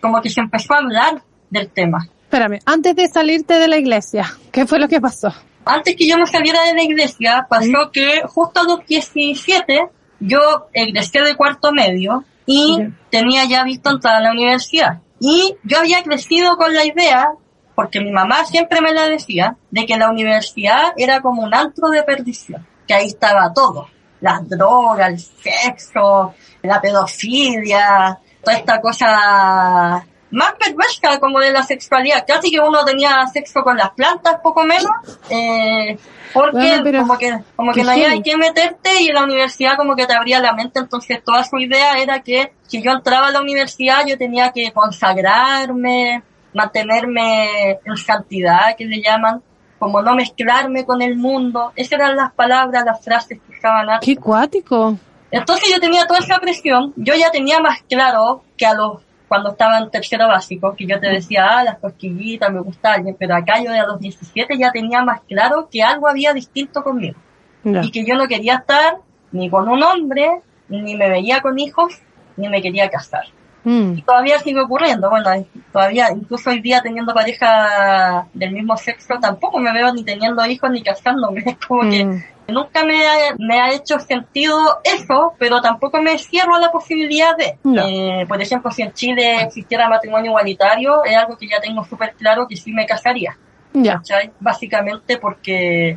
[0.00, 2.06] como que se empezó a hablar del tema.
[2.32, 5.34] Espérame, antes de salirte de la iglesia, ¿qué fue lo que pasó?
[5.66, 9.82] antes que yo me saliera de la iglesia, pasó que justo a los 17
[10.18, 10.40] yo
[10.72, 15.00] egresé de cuarto medio y tenía ya visto entrar a la universidad.
[15.20, 17.32] Y yo había crecido con la idea,
[17.74, 21.90] porque mi mamá siempre me la decía, de que la universidad era como un antro
[21.90, 23.88] de perdición, que ahí estaba todo,
[24.22, 32.24] las drogas, el sexo, la pedofilia, toda esta cosa más perversa como de la sexualidad.
[32.26, 34.90] Casi que uno tenía sexo con las plantas, poco menos,
[35.28, 35.96] eh,
[36.32, 39.94] porque Bueno, como que, como que no había que meterte y en la universidad como
[39.94, 43.30] que te abría la mente, entonces toda su idea era que si yo entraba a
[43.30, 46.22] la universidad yo tenía que consagrarme,
[46.54, 49.42] mantenerme en santidad, que le llaman,
[49.78, 51.72] como no mezclarme con el mundo.
[51.76, 54.06] Esas eran las palabras, las frases que usaban antes.
[54.06, 54.96] Qué cuático.
[55.30, 59.52] Entonces yo tenía toda esa presión, yo ya tenía más claro que a los cuando
[59.52, 63.34] estaba en tercero básico, que yo te decía, ah, las cosquillitas, me gusta alguien, pero
[63.34, 67.18] acá yo de a los 17 ya tenía más claro que algo había distinto conmigo
[67.64, 68.98] y que yo no quería estar
[69.30, 71.98] ni con un hombre, ni me veía con hijos,
[72.36, 73.24] ni me quería casar.
[73.64, 73.96] Mm.
[73.96, 75.30] Y todavía sigue ocurriendo, bueno,
[75.72, 80.70] todavía, incluso hoy día teniendo pareja del mismo sexo, tampoco me veo ni teniendo hijos
[80.70, 82.22] ni casándome, es como que Mm.
[82.48, 87.36] Nunca me ha, me ha hecho sentido eso, pero tampoco me cierro a la posibilidad
[87.36, 87.82] de, No.
[87.86, 92.14] eh, por ejemplo, si en Chile existiera matrimonio igualitario, es algo que ya tengo súper
[92.14, 93.36] claro que sí me casaría,
[93.72, 93.96] Ya.
[93.98, 94.30] ¿cachai?
[94.40, 95.90] Básicamente porque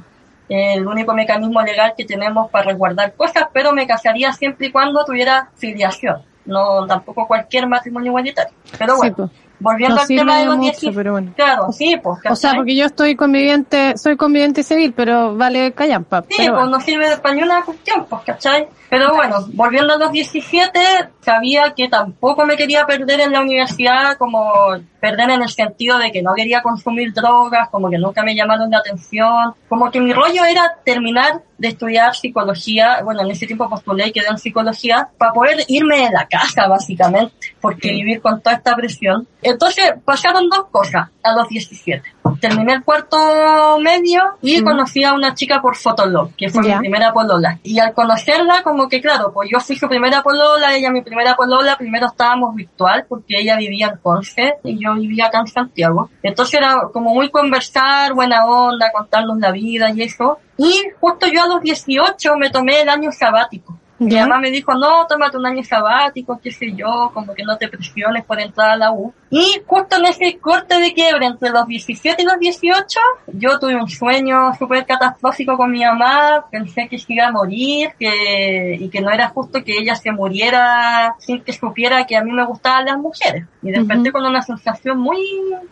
[0.48, 4.72] es el único mecanismo legal que tenemos para resguardar cosas, pero me casaría siempre y
[4.72, 8.54] cuando tuviera filiación, no tampoco cualquier matrimonio igualitario.
[8.78, 9.30] Pero Sí, bueno, pues.
[9.60, 11.34] Volviendo No al tema de los mucho, 17, pero bueno.
[11.36, 16.22] claro, sí, pues, O sea, porque yo estoy conviviente, soy conviviente civil, pero vale callampa.
[16.22, 16.78] Sí, pero pues bueno.
[16.78, 18.68] no sirve de paño una cuestión, pues, ¿cachai?
[18.96, 20.80] Pero bueno, volviendo a los 17,
[21.20, 24.54] sabía que tampoco me quería perder en la universidad, como
[25.02, 28.72] perder en el sentido de que no quería consumir drogas, como que nunca me llamaron
[28.72, 33.70] la atención, como que mi rollo era terminar de estudiar psicología, bueno, en ese tiempo
[33.70, 38.40] postulé y quedé en psicología, para poder irme de la casa, básicamente, porque vivir con
[38.40, 39.28] toda esta presión.
[39.42, 42.04] Entonces, pasaron dos cosas a los 17.
[42.40, 46.76] Terminé el cuarto medio y conocí a una chica por Fotolog, que fue Ya.
[46.76, 47.60] mi primera polola.
[47.64, 51.36] Y al conocerla, como que claro, pues yo fui su primera polola, ella mi primera
[51.36, 56.10] polola, primero estábamos virtual porque ella vivía en Conce y yo vivía acá en Santiago.
[56.24, 60.40] Entonces era como muy conversar, buena onda, contarnos la vida y eso.
[60.58, 63.78] Y justo yo a los 18 me tomé el año sabático.
[63.98, 64.28] Mi Ya.
[64.28, 67.70] mamá me dijo, no, tómate un año sabático, qué sé yo, como que no te
[67.70, 69.14] presiones por entrar a la U.
[69.30, 73.76] Y justo en ese corte de quiebre entre los 17 y los 18, yo tuve
[73.76, 78.90] un sueño súper catastrófico con mi mamá, pensé que se iba a morir, que, y
[78.90, 82.46] que no era justo que ella se muriera sin que supiera que a mí me
[82.46, 83.46] gustaban las mujeres.
[83.62, 85.18] Y desperté con una sensación muy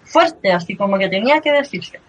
[0.04, 2.00] fuerte, así como que tenía que decirse.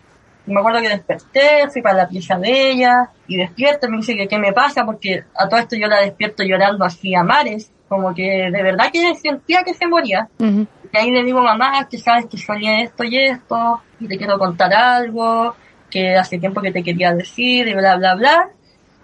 [0.46, 4.14] Y me acuerdo que desperté, fui para la pieza de ella, y despierto, me dice
[4.14, 7.70] que qué me pasa, porque a todo esto yo la despierto llorando así a mares,
[7.88, 10.28] como que de verdad que sentía que se moría.
[10.38, 14.38] Y ahí le digo, mamá, que sabes que soñé esto y esto, y te quiero
[14.38, 15.56] contar algo,
[15.90, 18.50] que hace tiempo que te quería decir, y bla, bla, bla.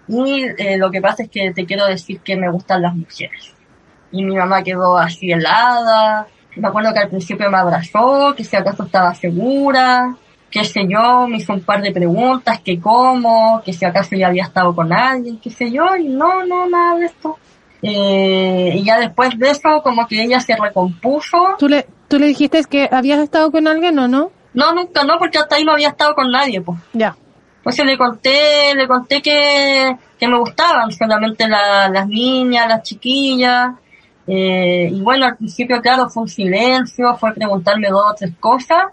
[0.07, 3.53] Y eh, lo que pasa es que te quiero decir que me gustan las mujeres.
[4.11, 6.27] Y mi mamá quedó así helada.
[6.55, 10.15] Me acuerdo que al principio me abrazó, que si acaso estaba segura,
[10.51, 14.27] qué sé yo, me hizo un par de preguntas, que cómo, que si acaso ya
[14.27, 17.37] había estado con alguien, qué sé yo, y no, no, nada de esto.
[17.81, 21.37] Eh, y ya después de eso, como que ella se recompuso.
[21.57, 24.31] ¿Tú le, tú le dijiste que habías estado con alguien o no?
[24.53, 26.77] No, nunca no, porque hasta ahí no había estado con nadie, pues.
[26.93, 27.15] Ya.
[27.57, 33.69] Entonces le conté, le conté que, que me gustaban solamente la- las niñas, las chiquillas.
[34.27, 38.83] Eh, y bueno, al principio, claro, fue un silencio, fue preguntarme dos o tres cosas,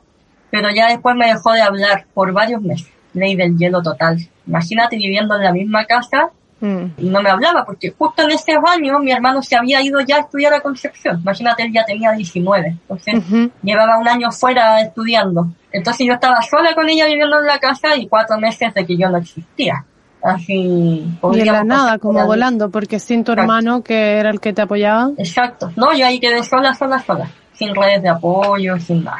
[0.51, 2.89] pero ya después me dejó de hablar por varios meses.
[3.15, 4.19] Ley del hielo total.
[4.47, 6.31] Imagínate viviendo en la misma casa
[6.61, 6.87] Mm.
[6.99, 10.17] y no me hablaba, porque justo en ese año mi hermano se había ido ya
[10.17, 11.21] a estudiar a Concepción.
[11.21, 12.67] Imagínate, él ya tenía 19.
[12.71, 13.15] Entonces,
[13.63, 15.47] llevaba un año fuera estudiando.
[15.71, 18.97] Entonces yo estaba sola con ella viviendo en la casa y cuatro meses de que
[18.97, 19.85] yo no existía.
[20.21, 21.07] Así.
[21.33, 23.41] Y en la nada, como volando, porque sin tu Exacto.
[23.43, 25.11] hermano, que era el que te apoyaba.
[25.17, 25.71] Exacto.
[25.77, 27.31] No, yo ahí quedé sola, sola, sola.
[27.53, 29.19] Sin redes de apoyo, sin nada.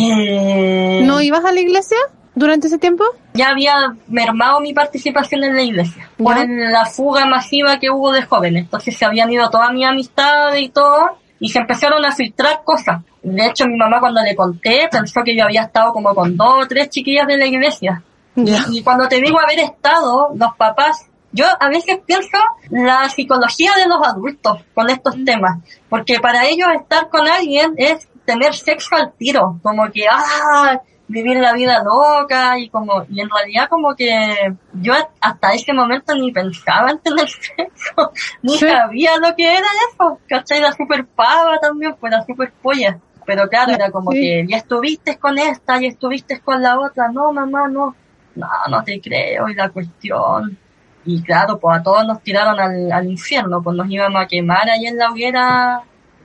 [0.00, 1.96] Eh, ¿No ibas a la iglesia?
[2.36, 3.04] durante ese tiempo?
[3.34, 3.74] Ya había
[4.06, 6.44] mermado mi participación en la iglesia por Ya.
[6.46, 8.62] la fuga masiva que hubo de jóvenes.
[8.64, 13.02] Entonces se habían ido todas mis amistades y todo y se empezaron a filtrar cosas.
[13.22, 16.64] De hecho, mi mamá cuando le conté pensó que yo había estado como con dos
[16.64, 18.02] o tres chiquillas de la iglesia.
[18.36, 18.64] Ya.
[18.70, 22.38] Y cuando te digo haber estado, los papás, yo a veces pienso
[22.70, 25.58] la psicología de los adultos con estos temas,
[25.90, 31.38] porque para ellos estar con alguien es tener sexo al tiro, como que, ah, vivir
[31.40, 36.30] la vida loca y como, y en realidad como que yo hasta ese momento ni
[36.30, 38.12] pensaba en tener sexo,
[38.42, 38.68] ni Sí.
[38.68, 40.58] sabía lo que era eso, ¿cachai?
[40.58, 42.98] Era super pava también, pues era super polla.
[43.26, 44.20] Pero claro, era como Sí.
[44.20, 47.94] que ya estuviste con esta, ya estuviste con la otra, no mamá, no,
[48.36, 50.56] no, no te creo, y la cuestión.
[51.04, 54.68] Y claro, pues a todos nos tiraron al, al infierno, pues nos íbamos a quemar
[54.70, 55.80] ahí en la hoguera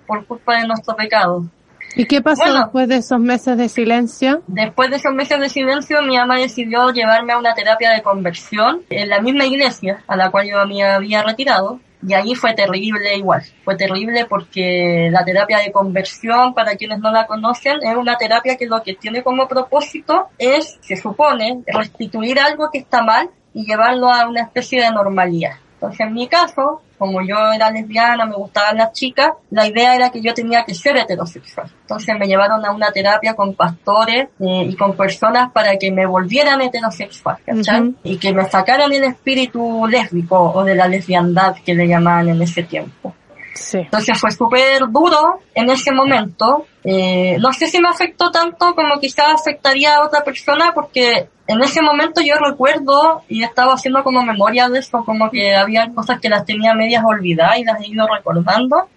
[0.05, 1.43] por culpa de nuestro pecado.
[1.95, 2.59] ¿Y qué pasó Bueno.
[2.61, 4.43] después de esos meses de silencio?
[4.47, 8.81] Después de esos meses de silencio, mi mamá decidió llevarme a una terapia de conversión
[8.89, 11.79] en la misma iglesia a la cual yo me había retirado.
[12.07, 13.41] Y ahí fue terrible igual.
[13.63, 18.57] Fue terrible porque la terapia de conversión, para quienes no la conocen, es una terapia
[18.57, 23.65] que lo que tiene como propósito es, se supone, restituir algo que está mal y
[23.65, 25.53] llevarlo a una especie de normalidad.
[25.75, 30.09] Entonces, en mi caso, como yo era lesbiana, me gustaban las chicas, la idea era
[30.09, 31.69] que yo tenía que ser heterosexual.
[31.81, 36.05] Entonces me llevaron a una terapia con pastores eh, y con personas para que me
[36.05, 37.93] volvieran heterosexual, ¿cachai?
[38.03, 42.41] Y que me sacaran el espíritu lésbico o de la lesbiandad que le llamaban en
[42.41, 43.13] ese tiempo.
[43.55, 43.79] Sí.
[43.79, 46.67] Entonces fue súper duro en ese momento.
[46.83, 51.61] Eh, no sé si me afectó tanto como quizás afectaría a otra persona porque en
[51.61, 56.19] ese momento yo recuerdo y estaba haciendo como memoria de eso, como que había cosas
[56.19, 58.89] que las tenía medias olvidadas y las he ido recordando,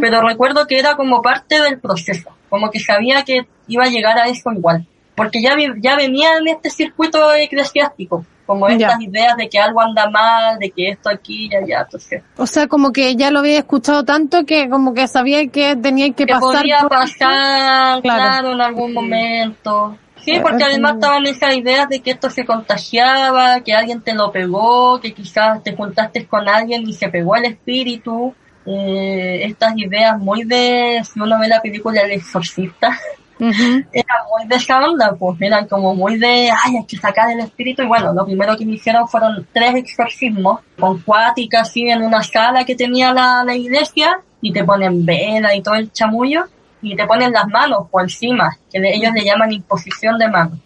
[0.00, 4.18] pero recuerdo que era como parte del proceso, como que sabía que iba a llegar
[4.18, 9.04] a eso igual, porque ya, ya venía en este circuito eclesiástico, como estas Ya.
[9.06, 12.66] ideas de que algo anda mal, de que esto aquí y allá, entonces O sea,
[12.66, 16.26] como que ya lo había escuchado tanto que como que sabía que tenía que, que
[16.26, 18.02] pasar podría por- pasar, Claro.
[18.02, 18.52] claro.
[18.52, 19.96] en algún momento.
[20.24, 24.14] Sí, porque además como- estaban esas ideas de que esto se contagiaba, que alguien te
[24.14, 28.34] lo pegó, que quizás te juntaste con alguien y se pegó el espíritu.
[28.66, 32.98] Eh, estas ideas muy de, si uno ve la película El Exorcista,
[33.44, 33.84] Ujú.
[33.92, 37.40] era muy de esa onda, pues eran como muy de, ay, hay que sacar el
[37.40, 37.82] espíritu.
[37.82, 42.22] Y bueno, lo primero que me hicieron fueron tres exorcismos con cuática así en una
[42.22, 46.44] sala que tenía la, la iglesia y te ponen vela y todo el chamullo
[46.84, 50.58] y te ponen las manos por encima, que ellos le llaman imposición de manos.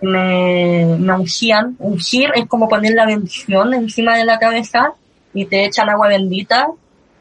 [0.00, 4.92] Me, me ungían, ungir es como poner la bendición encima de la cabeza
[5.32, 6.68] y te echan agua bendita,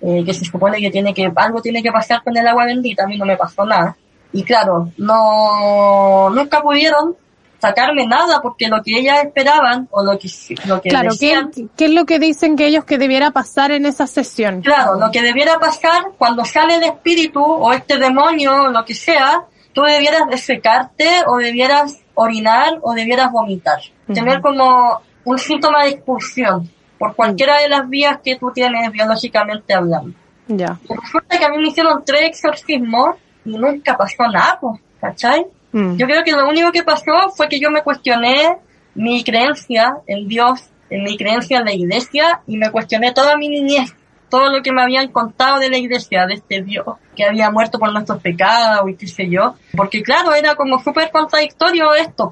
[0.02, 3.06] eh, que se supone que tiene que, algo tiene que pasar con el agua bendita,
[3.06, 3.96] a mí no me pasó nada.
[4.34, 7.16] Y claro, no, nunca pudieron
[7.64, 10.28] sacarme nada porque lo que ellas esperaban o lo que,
[10.66, 13.72] lo que Claro, ¿qué, decían, ¿qué es lo que dicen que ellos que debiera pasar
[13.72, 14.62] en esa sesión?
[14.62, 18.94] Claro, lo que debiera pasar cuando sale el espíritu o este demonio o lo que
[18.94, 23.80] sea, tú debieras de secarte o debieras orinar o debieras vomitar.
[24.14, 29.74] Tener como un síntoma de expulsión por cualquiera de las vías que tú tienes biológicamente
[29.74, 30.14] hablando.
[30.48, 30.78] Ya.
[30.84, 34.60] Y resulta que a mí me hicieron tres exorcismos nunca pasó nada,
[35.00, 35.46] ¿cachai?
[35.72, 35.96] Mm.
[35.98, 38.58] Yo creo que lo único que pasó fue que yo me cuestioné
[38.96, 43.50] mi creencia en Dios, en mi creencia en la iglesia y me cuestioné toda mi
[43.50, 43.96] niñez,
[44.30, 47.80] todo lo que me habían contado de la iglesia, de este Dios que había muerto
[47.80, 49.56] por nuestros pecados y qué sé yo.
[49.76, 52.32] Porque claro, era como súper contradictorio esto,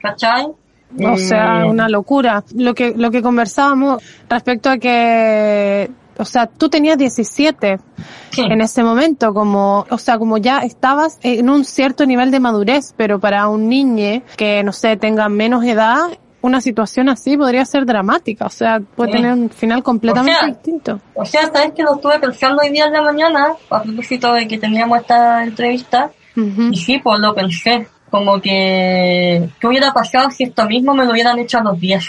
[0.00, 0.46] ¿cachai?
[0.98, 2.42] O sea, Eh, una locura.
[2.54, 7.78] Lo que, lo que conversábamos respecto a que, o sea, tú tenías 17
[8.30, 8.42] sí.
[8.42, 12.94] en ese momento, como, o sea, como ya estabas en un cierto nivel de madurez,
[12.96, 16.00] pero para un niño que, no sé, tenga menos edad,
[16.42, 19.16] una situación así podría ser dramática, o sea, puede Sí.
[19.18, 21.00] tener un final completamente O sea, distinto.
[21.14, 24.48] O sea, sabes que lo estuve pensando hoy día en la mañana, a propósito de
[24.48, 26.10] que teníamos esta entrevista.
[26.36, 31.10] Y sí, pues lo pensé, como que, ¿qué hubiera pasado si esto mismo me lo
[31.10, 32.04] hubieran hecho a los 10?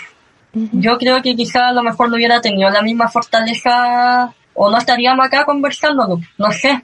[0.54, 4.78] Yo creo que quizá a lo mejor no hubiera tenido la misma fortaleza o no
[4.78, 6.84] estaríamos acá conversándolo, no sé,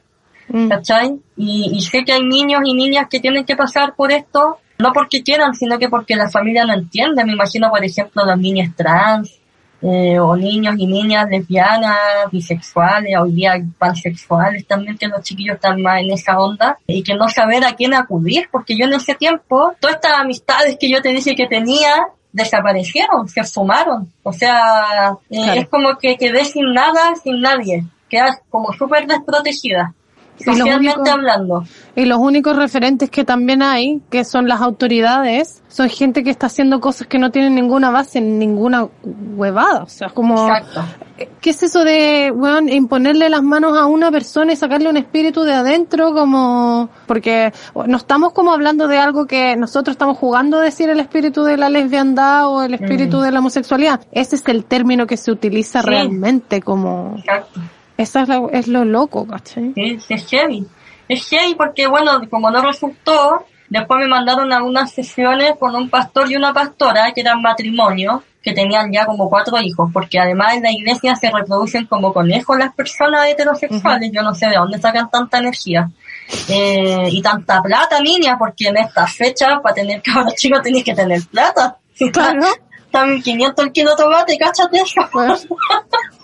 [0.50, 0.70] Mm.
[0.70, 1.20] ¿cachai?
[1.36, 4.94] Y, y sé que hay niños y niñas que tienen que pasar por esto, no
[4.94, 7.24] porque quieran, sino que porque la familia no entiende.
[7.26, 9.40] Me imagino, por ejemplo, los niños trans,
[9.82, 11.98] eh, o niños y niñas lesbianas,
[12.32, 17.16] bisexuales, hoy día pansexuales también, que los chiquillos están más en esa onda, y que
[17.16, 21.02] no saber a quién acudir, porque yo en ese tiempo, todas estas amistades que yo
[21.02, 22.08] te dije que tenía,
[22.38, 24.12] desaparecieron, se sumaron.
[24.24, 25.62] O sea, eh, Claro.
[25.62, 27.84] es como que quedé sin nada, sin nadie.
[28.10, 29.94] Quedas como súper desprotegida.
[30.40, 31.64] Y los socialmente únicos- hablando.
[31.96, 36.46] Y los únicos referentes que también hay, que son las autoridades, son gente que está
[36.48, 38.88] haciendo cosas que no tienen ninguna base, ninguna
[39.36, 39.84] huevada.
[39.84, 40.82] O sea, como, Exacto.
[41.42, 45.42] ¿qué es eso de, weón, imponerle las manos a una persona y sacarle un espíritu
[45.44, 46.14] de adentro?
[46.14, 47.52] Como, porque
[47.88, 51.58] no estamos como hablando de algo que nosotros estamos jugando a decir el espíritu de
[51.58, 54.02] la lesbiandad o el espíritu de la homosexualidad.
[54.12, 55.88] Ese es el término que se utiliza Sí.
[55.88, 57.60] realmente como, Exacto.
[57.98, 59.74] Esa es, la- es lo loco, ¿cachai?
[59.76, 60.66] Sí, es heavy.
[61.08, 65.90] Es heavy porque, bueno, como no resultó, después me mandaron a unas sesiones con un
[65.90, 70.56] pastor y una pastora, que eran matrimonio, que tenían ya como cuatro hijos, porque además
[70.56, 74.80] en la iglesia se reproducen como conejos las personas heterosexuales, yo no sé de dónde
[74.80, 75.90] sacan tanta energía.
[76.50, 80.94] Eh, y tanta plata, niña, porque en esta fecha, para tener cabros chicos, tenés que
[80.94, 81.78] tener plata.
[82.12, 82.42] Claro.
[82.86, 85.02] Está 1500 el kilo de tomate, cáchate eso.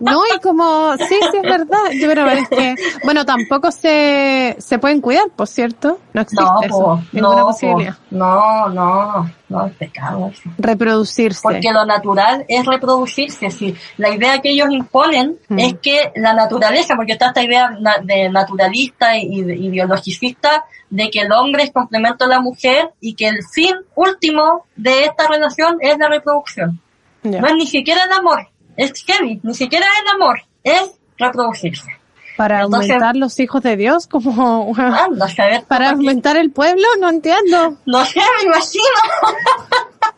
[0.00, 1.78] No, y como, sí, sí, es verdad.
[1.94, 2.74] Yo, pero es que,
[3.04, 5.98] bueno, tampoco se, se pueden cuidar, por cierto.
[6.12, 7.80] No existe No, eso, po, ninguna no, po,
[8.10, 10.42] no, no, no, es pecado eso.
[10.58, 11.40] Reproducirse.
[11.42, 13.50] Porque lo natural es reproducirse.
[13.50, 13.74] Sí.
[13.96, 15.58] La idea que ellos imponen Mm.
[15.60, 17.70] es que la naturaleza, porque está esta idea
[18.02, 22.90] de naturalista y, de- y biologicista de que el hombre es complemento de la mujer
[23.00, 26.80] y que el fin último de esta relación es la reproducción.
[27.22, 28.46] No es ni siquiera el amor,
[28.76, 31.90] es heavy, ni siquiera el amor, es reproducirse.
[32.36, 36.86] Para entonces- aumentar los hijos de Dios, como, Anda, a saber para aumentar el pueblo,
[37.00, 37.78] no entiendo.
[37.86, 38.84] No sé, me imagino.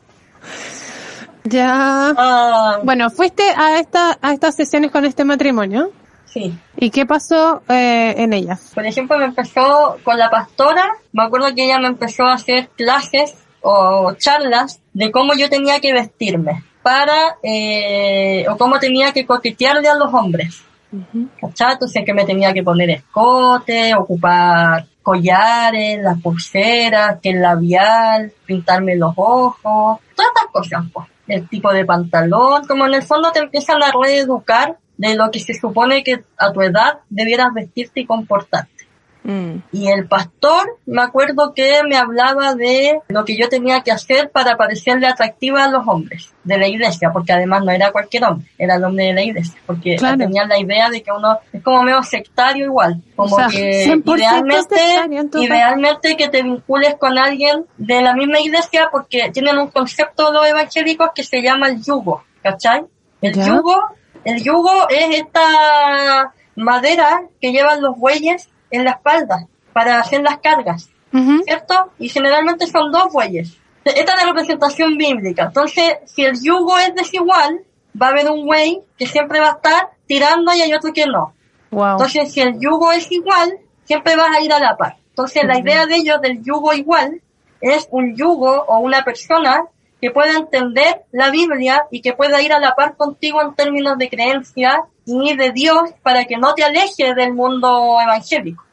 [1.44, 2.12] Ya.
[2.16, 5.90] Ah, Bueno, fuiste a esta, a estas sesiones con este matrimonio.
[6.26, 6.52] sí.
[6.76, 8.70] ¿Y qué pasó eh, en ellas?
[8.74, 12.68] Por ejemplo, me empezó con la pastora, me acuerdo que ella me empezó a hacer
[12.76, 19.26] clases o charlas de cómo yo tenía que vestirme para, eh, o cómo tenía que
[19.26, 20.64] coquetearle a los hombres.
[21.38, 21.72] ¿Cachai?
[21.74, 28.96] Entonces que me tenía que poner escote, ocupar collares, las pulseras, que el labial, pintarme
[28.96, 31.06] los ojos, todas estas cosas, pues.
[31.26, 35.40] El tipo de pantalón, como en el fondo te empiezan a reeducar de lo que
[35.40, 38.77] se supone que a tu edad debieras vestirte y comportarte.
[39.28, 39.56] Mm.
[39.72, 44.30] Y el pastor, me acuerdo que me hablaba de lo que yo tenía que hacer
[44.30, 48.46] para parecerle atractiva a los hombres de la iglesia, porque además no era cualquier hombre,
[48.56, 50.16] era el hombre de la iglesia, porque Claro.
[50.16, 53.84] tenían la idea de que uno es como medio sectario igual, como O sea, que
[53.84, 54.76] 100% idealmente,
[55.34, 60.46] idealmente que te vincules con alguien de la misma iglesia, porque tienen un concepto los
[60.48, 62.82] evangélicos que se llama el yugo, ¿cachai?
[63.20, 63.44] El Ya.
[63.44, 63.76] yugo,
[64.24, 70.38] el yugo es esta madera que llevan los bueyes en la espalda para hacer las
[70.38, 70.90] cargas.
[71.44, 71.92] ¿cierto?
[71.98, 73.56] Y generalmente son dos bueyes.
[73.84, 75.44] Esta es la representación bíblica.
[75.44, 77.60] Entonces, si el yugo es desigual,
[78.00, 81.06] va a haber un buey que siempre va a estar tirando y hay otro que
[81.06, 81.32] no.
[81.70, 81.92] Wow.
[81.92, 84.96] Entonces, si el yugo es igual, siempre vas a ir a la par.
[85.08, 87.22] Entonces, la idea de ellos del yugo igual
[87.60, 89.64] es un yugo o una persona
[90.00, 93.98] que pueda entender la Biblia y que pueda ir a la par contigo en términos
[93.98, 98.64] de creencia y de Dios para que no te alejes del mundo evangélico.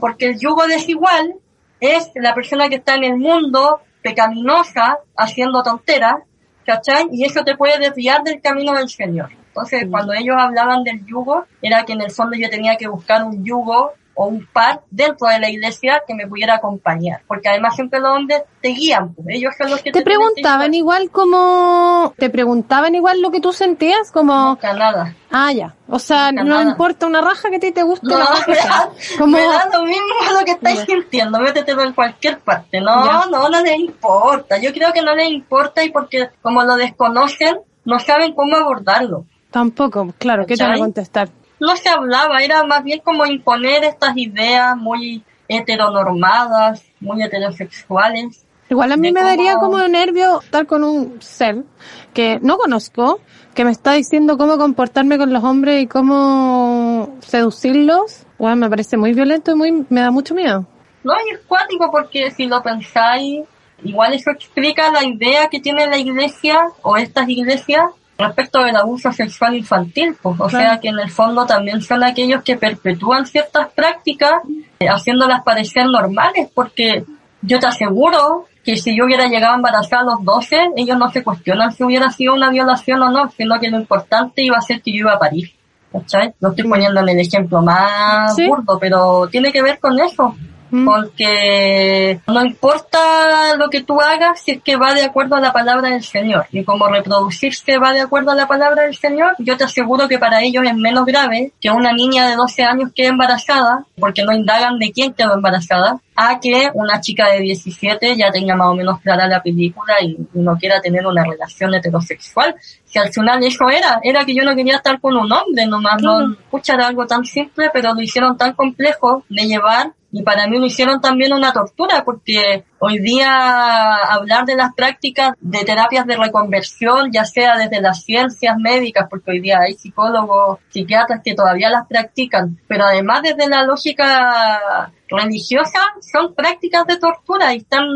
[0.00, 1.34] Porque el yugo desigual
[1.80, 6.16] es la persona que está en el mundo pecaminosa haciendo tonteras,
[6.64, 7.08] ¿cachai?
[7.12, 9.30] Y eso te puede desviar del camino del Señor.
[9.48, 13.24] Entonces, cuando ellos hablaban del yugo, era que en el fondo yo tenía que buscar
[13.24, 17.20] un yugo o un par dentro de la iglesia que me pudiera acompañar.
[17.28, 19.28] Porque además siempre los hombres te guían, pues.
[19.30, 23.52] ellos son los que Te te preguntaban igual como, te preguntaban igual lo que tú
[23.52, 25.14] sentías, como, Nunca nada.
[25.30, 25.76] ah, ya.
[25.88, 26.70] O sea, Nunca no nada.
[26.70, 28.08] importa una raja que a ti te guste.
[28.08, 30.04] No, la raja me da, Como, me da lo mismo
[30.38, 30.86] lo que estáis Ya.
[30.86, 32.80] sintiendo, métetelo en cualquier parte.
[32.80, 33.26] No, Ya.
[33.30, 34.58] no, no les importa.
[34.60, 39.26] Yo creo que no les importa y porque como lo desconocen, no saben cómo abordarlo.
[39.52, 41.28] tampoco, claro, ¿qué te van a contestar?
[41.60, 48.44] No se hablaba, era más bien como imponer estas ideas muy heteronormadas, muy heterosexuales.
[48.70, 51.64] Igual a mí me daría como nervio estar con un ser
[52.12, 53.20] que no conozco,
[53.54, 58.26] que me está diciendo cómo comportarme con los hombres y cómo seducirlos.
[58.38, 60.66] Bueno, me parece muy violento y muy, me da mucho miedo.
[61.02, 63.46] No, es cuático porque si lo pensáis,
[63.82, 67.86] igual eso explica la idea que tiene la iglesia o estas iglesias
[68.18, 70.64] respecto del abuso sexual infantil, pues, o Claro.
[70.66, 74.32] sea que en el fondo también son aquellos que perpetúan ciertas prácticas
[74.80, 77.04] eh, haciéndolas parecer normales, porque
[77.42, 81.22] yo te aseguro que si yo hubiera llegado embarazada a los 12, ellos no se
[81.22, 84.82] cuestionan si hubiera sido una violación o no, sino que lo importante iba a ser
[84.82, 85.50] que yo iba a parir.
[85.92, 86.34] ¿Cachai?
[86.40, 88.46] Lo estoy poniendo en el ejemplo más Sí.
[88.46, 90.34] burdo, pero tiene que ver con eso.
[90.70, 90.84] Mm.
[90.84, 95.52] Porque no importa lo que tú hagas si es que va de acuerdo a la
[95.52, 96.46] palabra del Señor.
[96.50, 100.18] Y como reproducirse va de acuerdo a la palabra del Señor, yo te aseguro que
[100.18, 104.32] para ellos es menos grave que una niña de 12 años quede embarazada, porque no
[104.32, 108.74] indagan de quién quedó embarazada, a que una chica de 17 ya tenga más o
[108.74, 112.56] menos clara la película y, no quiera tener una relación heterosexual.
[112.84, 116.02] Si al final eso era, era que yo no quería estar con un hombre, nomás
[116.02, 120.58] no escuchar algo tan simple, pero lo hicieron tan complejo de llevar y para mí
[120.58, 126.16] lo hicieron también una tortura porque hoy día hablar de las prácticas de terapias de
[126.16, 131.68] reconversión, ya sea desde las ciencias médicas, porque hoy día hay psicólogos, psiquiatras que todavía
[131.68, 137.86] las practican, pero además desde la lógica religiosa son prácticas de tortura y están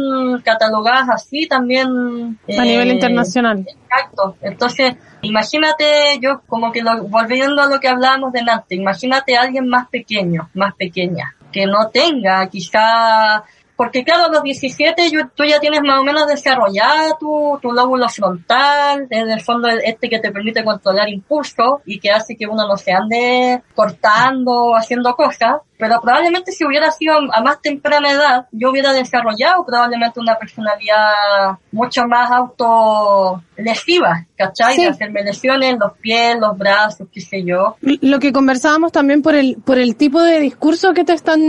[0.44, 3.66] catalogadas así también a nivel eh, internacional.
[3.66, 4.36] Exacto.
[4.40, 9.42] Entonces, imagínate, yo como que lo, volviendo a lo que hablábamos de antes, imagínate a
[9.42, 13.44] alguien más pequeño, más pequeña, que no tenga quizá
[13.82, 18.09] porque claro, a los 17 tú ya tienes más o menos desarrollado tu, tu lóbulo
[18.09, 22.68] frontal, en el fondo este que te permite controlar impulsos y que hace que uno
[22.68, 28.47] no se ande cortando, haciendo cosas pero probablemente si hubiera sido a más temprana edad,
[28.53, 34.76] yo hubiera desarrollado probablemente una personalidad mucho más autolesiva, ¿cachai?
[34.76, 37.74] De hacerme lesiones en los pies, los brazos, qué sé yo.
[37.80, 41.41] Lo que conversábamos también por el, por el tipo de discurso que te están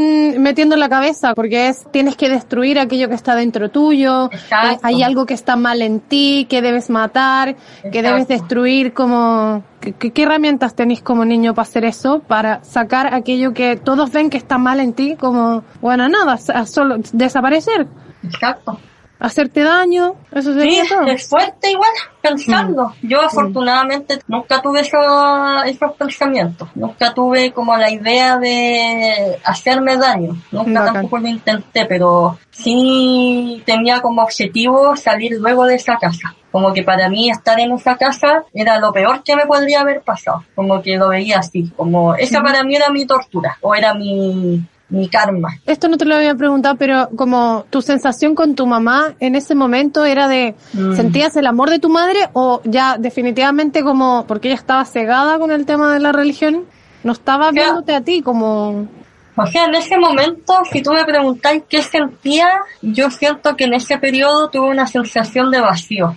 [0.41, 4.79] metiendo en la cabeza, porque es, tienes que destruir aquello que está dentro tuyo, eh,
[4.81, 7.55] hay algo que está mal en ti, que debes matar,
[7.91, 12.19] que debes destruir como ¿Qué, herramientas tenéis como niño para hacer eso?
[12.19, 16.97] Para sacar aquello que todos ven que está mal en ti, como, bueno, nada, solo
[17.11, 17.87] desaparecer.
[18.23, 18.79] Exacto.
[19.23, 21.89] Hacerte daño, eso sería sí, es fuerte igual
[22.21, 22.89] pensando.
[23.01, 23.07] Mm.
[23.07, 26.67] Yo afortunadamente nunca tuve esos pensamientos.
[26.75, 30.35] Nunca tuve como la idea de hacerme daño.
[30.51, 36.35] Nunca tampoco lo intenté, pero sí tenía como objetivo salir luego de esa casa.
[36.51, 40.01] Como que para mí estar en esa casa era lo peor que me podría haber
[40.01, 40.43] pasado.
[40.53, 41.71] Como que lo veía así.
[41.77, 45.49] Como esa para mí era mi tortura o era mi, mi karma.
[45.65, 49.55] Esto no te lo había preguntado, pero como tu sensación con tu mamá en ese
[49.55, 50.95] momento era de, mm.
[50.95, 55.51] ¿sentías el amor de tu madre o ya definitivamente como, porque ella estaba cegada con
[55.51, 56.65] el tema de la religión,
[57.03, 58.87] no estaba viéndote a ti como...
[59.35, 62.47] O sea, en ese momento, si tú me preguntáis qué sentía,
[62.83, 66.15] yo siento que en ese periodo tuve una sensación de vacío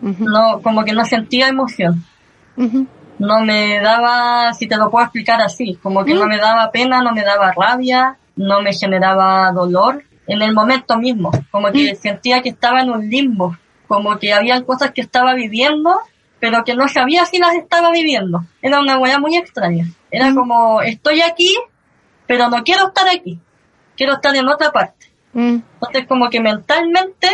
[0.00, 2.04] no como que no sentía emoción.
[3.18, 7.02] No me daba, si te lo puedo explicar así, como que no me daba pena,
[7.02, 12.42] no me daba rabia, no me generaba dolor en el momento mismo, como que sentía
[12.42, 13.56] que estaba en un limbo,
[13.88, 15.98] como que había cosas que estaba viviendo,
[16.38, 18.44] pero que no sabía si las estaba viviendo.
[18.62, 19.86] Era una hueá muy extraña.
[20.10, 21.56] Era como, estoy aquí,
[22.26, 23.40] pero no quiero estar aquí.
[23.96, 25.06] Quiero estar en otra parte.
[25.34, 27.28] Entonces como que mentalmente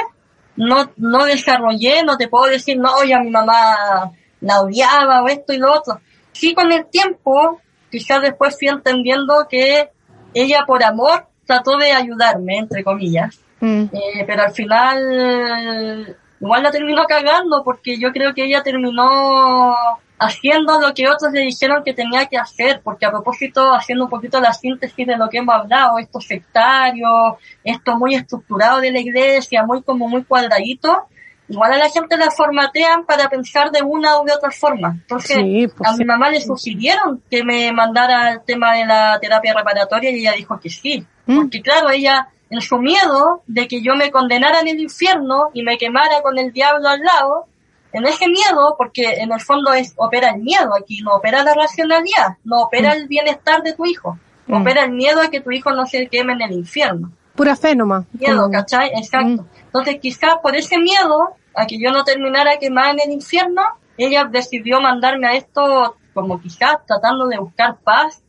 [0.57, 4.13] no, no desarrollé, no te puedo decir, no, ya mi mamá
[4.45, 6.01] la odiaba o esto y lo otro.
[6.33, 9.91] Sí, con el tiempo, quizás después fui entendiendo que
[10.35, 13.85] ella por amor trató de ayudarme, entre comillas, mm.
[13.93, 19.75] eh, pero al final igual la terminó cagando porque yo creo que ella terminó
[20.19, 24.11] haciendo lo que otros le dijeron que tenía que hacer, porque a propósito, haciendo un
[24.11, 29.01] poquito la síntesis de lo que hemos hablado, esto sectario, esto muy estructurado de la
[29.01, 31.09] iglesia, muy como muy cuadradito,
[31.49, 34.93] igual a la gente la formatean para pensar de una u de otra forma.
[34.93, 35.37] Entonces,
[35.77, 40.11] pues a mi mamá le sugirieron que me mandara el tema de la terapia reparatoria
[40.11, 41.07] y ella dijo que sí.
[41.27, 41.37] Mm.
[41.37, 45.63] Porque claro, ella, en su miedo de que yo me condenara en el infierno y
[45.63, 47.47] me quemara con el diablo al lado,
[47.93, 51.55] en ese miedo, porque en el fondo es opera el miedo aquí, no opera la
[51.55, 52.97] racionalidad, no opera mm.
[52.97, 54.53] el bienestar de tu hijo, mm.
[54.53, 57.13] opera el miedo a que tu hijo no se queme en el infierno.
[57.35, 58.05] Pura fe nomás.
[58.13, 58.91] Miedo, ¿cachai?
[58.95, 59.43] Exacto.
[59.43, 59.47] Mm.
[59.67, 63.63] Entonces quizás por ese miedo a que yo no terminara quemada en el infierno,
[63.97, 68.23] ella decidió mandarme a esto como quizás tratando de buscar paz,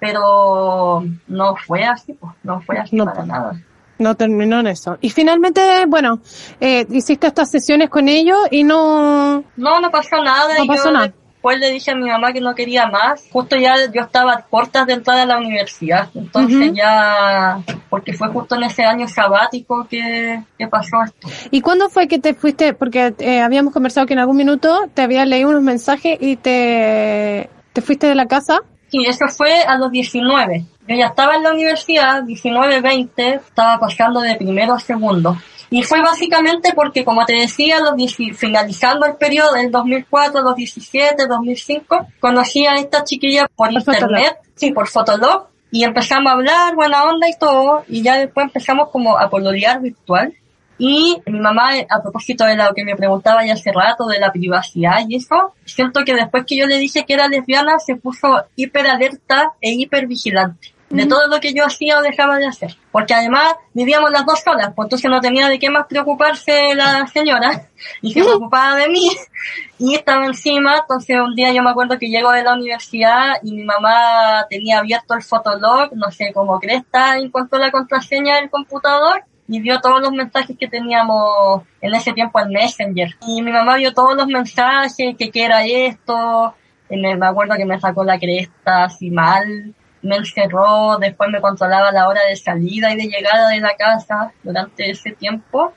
[0.00, 3.52] pero no fue así, pues, no fue así para nada.
[3.98, 4.96] No terminó en eso.
[5.00, 6.20] Y finalmente, bueno,
[6.60, 9.42] eh, hiciste estas sesiones con ellos y no...
[9.56, 10.54] No, no pasó nada.
[10.56, 11.12] No pasó nada.
[11.38, 13.28] Después le dije a mi mamá que no quería más.
[13.30, 16.08] Justo ya yo estaba a puertas de entrada a la universidad.
[16.12, 21.28] Entonces ya, porque fue justo en ese año sabático que, que pasó esto.
[21.52, 22.74] ¿Y cuándo fue que te fuiste?
[22.74, 27.48] Porque eh, habíamos conversado que en algún minuto te había leído unos mensajes y te,
[27.72, 28.58] te fuiste de la casa.
[28.88, 30.64] Sí, eso fue a los 19.
[30.88, 35.36] Yo ya estaba en la universidad, 19, 20, estaba pasando de primero a segundo.
[35.70, 37.94] Y fue básicamente porque, como te decía, los,
[38.36, 44.88] finalizando el periodo del 2004, 2017, 2005, conocí a esta chiquilla por internet, sí, por
[44.88, 49.28] Fotolog, y empezamos a hablar, buena onda y todo, y ya después empezamos como a
[49.28, 50.32] pololear virtual.
[50.80, 54.32] Y mi mamá, a propósito de lo que me preguntaba ya hace rato, de la
[54.32, 58.44] privacidad y eso, siento que después que yo le dije que era lesbiana, se puso
[58.54, 62.76] hiper alerta e hiper vigilante de todo lo que yo hacía o dejaba de hacer.
[62.90, 67.06] Porque además vivíamos las dos solas, pues entonces no tenía de qué más preocuparse la
[67.06, 67.68] señora
[68.02, 69.10] y se preocupaba de mí
[69.78, 70.78] y estaba encima.
[70.78, 74.78] Entonces un día yo me acuerdo que llego de la universidad y mi mamá tenía
[74.78, 80.02] abierto el fotolog, no sé, como cresta, encontró la contraseña del computador y vio todos
[80.02, 83.16] los mensajes que teníamos en ese tiempo en Messenger.
[83.26, 86.54] Y mi mamá vio todos los mensajes, que qué era esto,
[86.90, 91.92] y me acuerdo que me sacó la cresta así mal, me encerró, después me controlaba
[91.92, 95.72] la hora de salida y de llegada de la casa durante ese tiempo.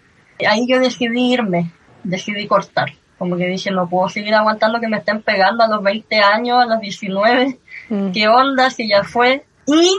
[0.48, 1.72] Ahí yo decidí irme,
[2.04, 2.92] decidí cortar.
[3.18, 6.58] Como que dije, no puedo seguir aguantando que me estén pegando a los 20 años,
[6.60, 7.60] a los 19.
[7.90, 8.12] Mm.
[8.12, 8.70] ¿Qué onda?
[8.72, 9.46] Si ya fue.
[9.68, 9.96] Y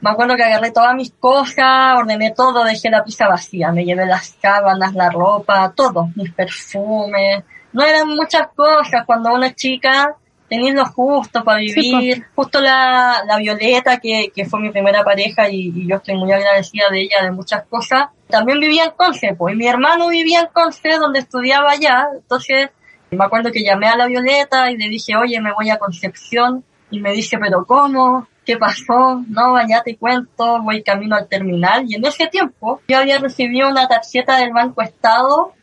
[0.00, 3.70] me acuerdo que agarré todas mis cosas, ordené todo, dejé la pizza vacía.
[3.70, 7.44] Me llevé las cábanas, la ropa, todo, mis perfumes.
[7.72, 9.04] No eran muchas cosas.
[9.04, 10.16] Cuando una chica
[10.54, 12.24] tenéis lo justo para vivir.
[12.34, 16.30] Justo la, la Violeta, que, que fue mi primera pareja y, y yo estoy muy
[16.32, 18.08] agradecida de ella, de muchas cosas.
[18.28, 22.06] También vivía en Conce, pues, y mi hermano vivía en Conce, donde estudiaba allá.
[22.14, 22.70] Entonces,
[23.10, 26.64] me acuerdo que llamé a la Violeta y le dije, oye, me voy a Concepción.
[26.90, 28.28] Y me dice, pero ¿cómo?
[28.44, 29.24] ¿Qué pasó?
[29.28, 31.84] No, ya te cuento, voy camino al terminal.
[31.88, 35.54] Y en ese tiempo, yo había recibido una tarjeta del Banco Estado,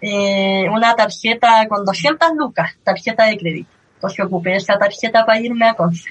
[0.00, 3.70] eh, una tarjeta con 200 lucas, tarjeta de crédito.
[4.04, 6.10] Entonces ocupé esa tarjeta para irme a Conce.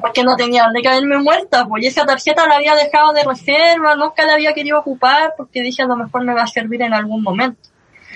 [0.00, 3.94] Porque no tenía dónde caerme muerta, pues y esa tarjeta la había dejado de reserva,
[3.96, 6.94] nunca la había querido ocupar porque dije a lo mejor me va a servir en
[6.94, 7.68] algún momento.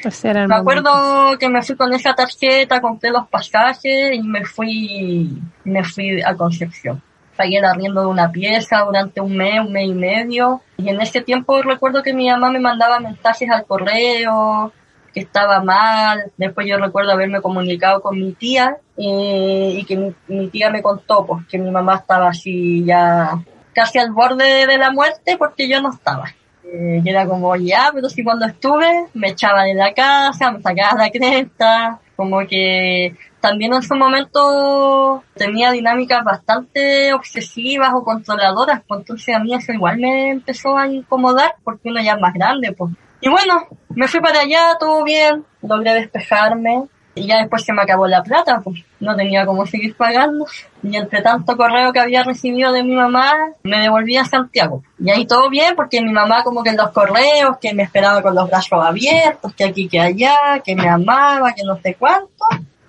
[0.03, 0.91] Ese era el Me momento.
[0.91, 6.23] acuerdo que me fui con esa tarjeta, compré los pasajes y me fui, me fui
[6.23, 7.03] a Concepción.
[7.37, 10.63] Pagué el arriendo de una pieza durante un mes, un mes y medio.
[10.79, 14.73] Y en ese tiempo recuerdo que mi mamá me mandaba mensajes al correo,
[15.15, 16.33] que estaba mal.
[16.37, 20.83] Después yo recuerdo haberme comunicado con mi tía eh, y que mi, mi tía me
[20.83, 23.39] contó pues, que mi mamá estaba así ya
[23.75, 26.35] casi al borde de la muerte porque yo no estaba.
[26.65, 30.61] Eh, y era como, ya, pero si cuando estuve me echaba de la casa, me
[30.61, 38.83] sacaba la cresta, como que también en su momento tenía dinámicas bastante obsesivas o controladoras,
[38.89, 42.33] pues entonces a mí eso igual me empezó a incomodar porque uno ya es más
[42.33, 42.93] grande, pues.
[43.25, 46.83] Y bueno, me fui para allá, todo bien, logré despejarme
[47.15, 50.45] y ya después se me acabó la plata, pues no tenía cómo seguir pagando.
[50.83, 54.83] Y entre tanto correo que había recibido de mi mamá, me devolví a Santiago.
[54.99, 58.21] Y ahí todo bien, porque mi mamá como que en los correos, que me esperaba
[58.21, 62.29] con los brazos abiertos, que aquí, que allá, que me amaba, que no sé cuánto.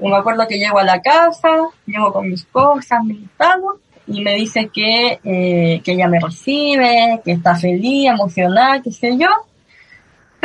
[0.02, 3.76] Y me acuerdo que llego a la casa, llego con mis cosas, mis estados,
[4.06, 9.18] y me dice que, eh, que ella me recibe, que está feliz, emocionada, qué sé
[9.18, 9.30] yo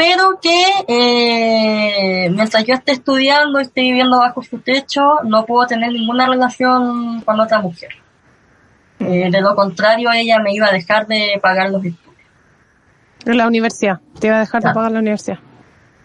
[0.01, 5.93] pero que eh, mientras yo esté estudiando, esté viviendo bajo su techo, no puedo tener
[5.93, 7.91] ninguna relación con otra mujer.
[8.99, 12.17] Eh, de lo contrario, ella me iba a dejar de pagar los estudios.
[13.27, 14.01] En la universidad.
[14.19, 15.39] Te iba a dejar de pagar la universidad.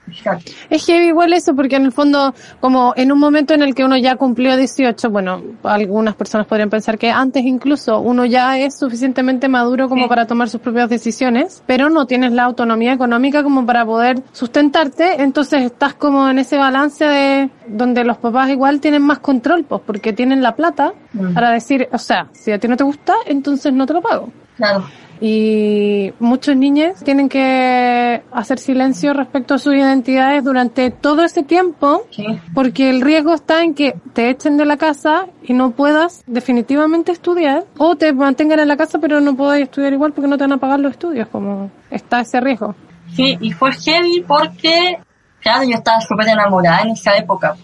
[0.07, 0.51] Exacto.
[0.69, 3.83] Es heavy igual eso, porque en el fondo, como en un momento en el que
[3.83, 8.77] uno ya cumplió 18, bueno, algunas personas podrían pensar que antes incluso uno ya es
[8.77, 10.09] suficientemente maduro como Sí.
[10.09, 15.21] para tomar sus propias decisiones, pero no tienes la autonomía económica como para poder sustentarte,
[15.23, 19.81] entonces estás como en ese balance de donde los papás igual tienen más control, pues,
[19.85, 21.33] porque tienen la plata Mm.
[21.33, 24.29] para decir, o sea, si a ti no te gusta, entonces no te lo pago.
[24.57, 24.85] Claro.
[25.21, 32.03] Y muchos niños tienen que hacer silencio respecto a sus identidades durante todo ese tiempo,
[32.11, 32.25] Sí.
[32.53, 37.13] porque el riesgo está en que te echen de la casa y no puedas definitivamente
[37.13, 40.43] estudiar, o te mantengan en la casa pero no puedas estudiar igual porque no te
[40.43, 42.75] van a pagar los estudios, como está ese riesgo.
[43.15, 44.97] Sí, y fue heavy porque,
[45.39, 47.55] claro, yo estaba súper enamorada en esa época.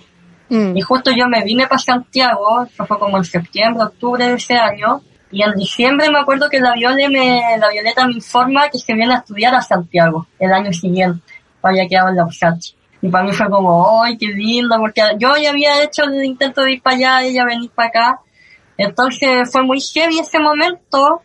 [0.48, 0.78] Mm.
[0.78, 4.56] Y justo yo me vine para Santiago, eso fue como en septiembre, octubre de ese
[4.56, 5.02] año,
[5.32, 8.94] y en diciembre me acuerdo que la, Viole me, la Violeta me informa que se
[8.94, 11.22] viene a estudiar a Santiago el año siguiente,
[11.62, 12.76] había quedado en la USACH.
[13.02, 14.78] Y para mí fue como, ¡ay, qué lindo!
[14.78, 18.20] Porque yo ya había hecho el intento de ir para allá, ella venir para acá.
[18.78, 21.22] Entonces fue muy heavy ese momento,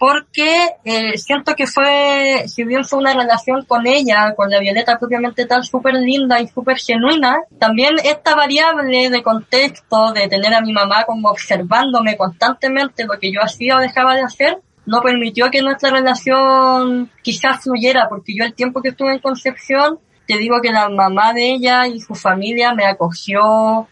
[0.00, 4.98] porque eh, siento que fue, si bien fue una relación con ella, con la Violeta
[4.98, 10.62] propiamente tal, súper linda y súper genuina, también esta variable de contexto, de tener a
[10.62, 15.50] mi mamá como observándome constantemente lo que yo hacía o dejaba de hacer, no permitió
[15.50, 20.62] que nuestra relación quizás fluyera, porque yo el tiempo que estuve en Concepción, te digo
[20.62, 23.86] que la mamá de ella y su familia me acogió,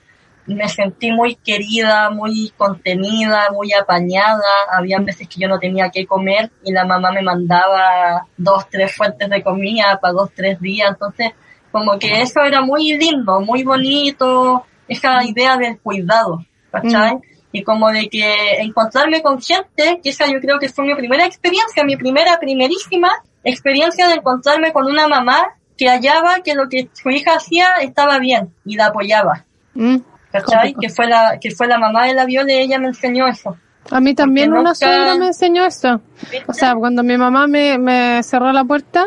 [0.55, 4.43] me sentí muy querida, muy contenida, muy apañada.
[4.73, 8.95] Había veces que yo no tenía que comer y la mamá me mandaba dos, tres
[8.95, 10.91] fuentes de comida para dos, tres días.
[10.91, 11.33] Entonces,
[11.71, 17.17] como que eso era muy lindo, muy bonito, esa idea del cuidado, ¿cachai?
[17.17, 17.23] Mm.
[17.53, 21.25] Y como de que encontrarme con gente, que esa yo creo que fue mi primera
[21.25, 23.11] experiencia, mi primera, primerísima
[23.45, 28.19] experiencia de encontrarme con una mamá que hallaba que lo que su hija hacía estaba
[28.19, 29.45] bien y la apoyaba.
[29.75, 29.99] Mm.
[30.43, 30.75] ¿Cachai?
[30.75, 33.57] Que fue la, que fue la mamá de la Viola y ella me enseñó eso.
[33.91, 36.01] A mí también Porque una nunca- suegra me enseñó eso.
[36.31, 36.45] ¿Viste?
[36.47, 39.07] O sea, cuando mi mamá me, me cerró la puerta,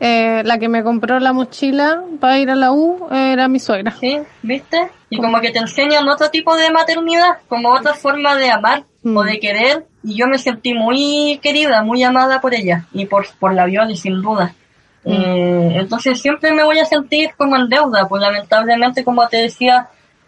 [0.00, 3.92] eh, la que me compró la mochila para ir a la U era mi suegra.
[4.00, 4.18] ¿Sí?
[4.42, 4.88] ¿Viste?
[5.10, 9.16] Y como que te enseñan otro tipo de maternidad, como otra forma de amar Mm.
[9.16, 9.86] o de querer.
[10.02, 13.94] Y yo me sentí muy querida, muy amada por ella y por, por la Viola,
[13.94, 14.52] sin duda.
[15.04, 15.12] Mm.
[15.12, 19.86] Eh, entonces siempre me voy a sentir como en deuda, pues lamentablemente, como te decía,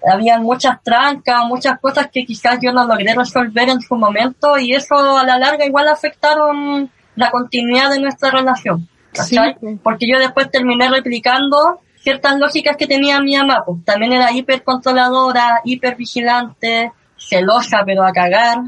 [0.08, 4.74] había muchas trancas, muchas cosas que quizás yo no logré resolver en su momento y
[4.74, 8.88] eso a la larga igual afectaron la continuidad de nuestra relación.
[9.12, 9.36] Sí.
[9.82, 14.62] Porque yo después terminé replicando ciertas lógicas que tenía mi mamá, pues también era hiper
[14.62, 18.58] controladora, hiper vigilante, celosa pero a cagar,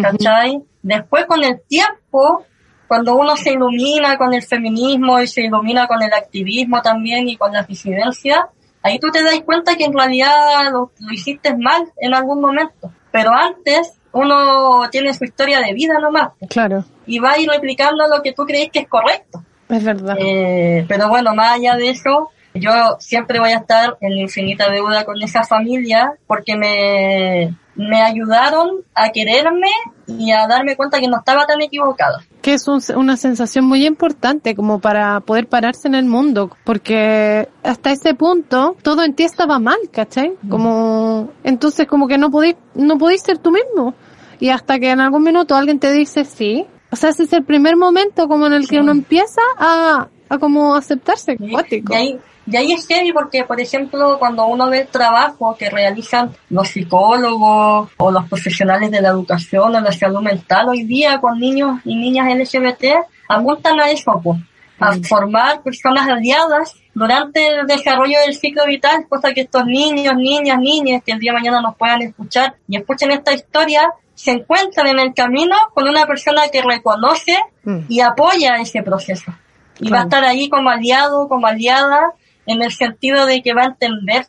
[0.00, 0.62] ¿cachai?
[0.82, 2.44] Después con el tiempo,
[2.86, 7.36] cuando uno se ilumina con el feminismo y se ilumina con el activismo también y
[7.36, 8.38] con las disidencias,
[8.86, 12.90] ahí tú te das cuenta que en realidad lo, lo hiciste mal en algún momento.
[13.10, 18.06] Pero antes uno tiene su historia de vida nomás Claro, y va a ir replicando
[18.08, 19.42] lo que tú crees que es correcto.
[19.68, 20.16] es verdad.
[20.18, 25.04] Eh, pero bueno, más allá de eso, yo siempre voy a estar en infinita deuda
[25.04, 29.68] con esa familia porque me, me ayudaron a quererme
[30.06, 32.20] y a darme cuenta que no estaba tan equivocada.
[32.42, 37.48] que es un- una sensación muy importante como para poder pararse en el mundo, porque
[37.64, 40.34] hasta ese punto todo en ti estaba mal, ¿cachai?
[40.48, 43.94] Como, entonces como que no podís, no podís ser tú mismo.
[44.38, 47.42] Y hasta que en algún minuto alguien te dice sí, o sea, ese es el
[47.44, 48.78] primer momento como en el que Sí.
[48.78, 53.60] uno empieza a, a como aceptarse, Y, y ahí, y ahí es heavy porque, por
[53.60, 59.08] ejemplo, cuando uno ve el trabajo que realizan los psicólogos o los profesionales de la
[59.08, 62.84] educación o la salud mental hoy día con niños y niñas LGBT,
[63.28, 64.38] apuntan a eso, pues,
[64.78, 70.58] a formar personas aliadas durante el desarrollo del ciclo vital, cosa que estos niños, niñas,
[70.58, 74.86] niñas que el día de mañana nos puedan escuchar y escuchen esta historia, se encuentran
[74.88, 77.80] en el camino con una persona que reconoce Mm.
[77.88, 79.34] y apoya ese proceso.
[79.80, 82.12] Y va a estar ahí como aliado, como aliada,
[82.46, 84.26] en el sentido de que va a entender,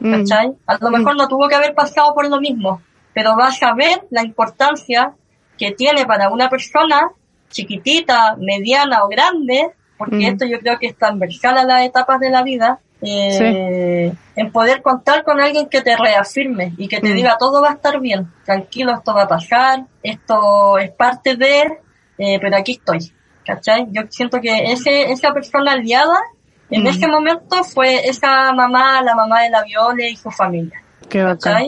[0.00, 0.12] Mm.
[0.12, 0.52] ¿cachai?
[0.66, 2.80] A lo mejor no tuvo que haber pasado por lo mismo,
[3.12, 5.12] pero va a saber la importancia
[5.58, 7.10] que tiene para una persona
[7.50, 10.22] chiquitita, mediana o grande, porque Mm.
[10.32, 14.82] esto yo creo que es transversal a las etapas de la vida, eh, en poder
[14.82, 17.14] contar con alguien que te reafirme y que te Mm.
[17.16, 21.78] diga todo va a estar bien, tranquilo, esto va a pasar, esto es parte de,
[22.18, 23.12] eh, pero aquí estoy,
[23.44, 23.86] ¿cachai?
[23.90, 26.20] Yo siento que ese, esa persona aliada
[26.70, 26.86] en Mm.
[26.88, 31.66] ese momento fue esa mamá, la mamá de la Viole y su familia, Qué bacán.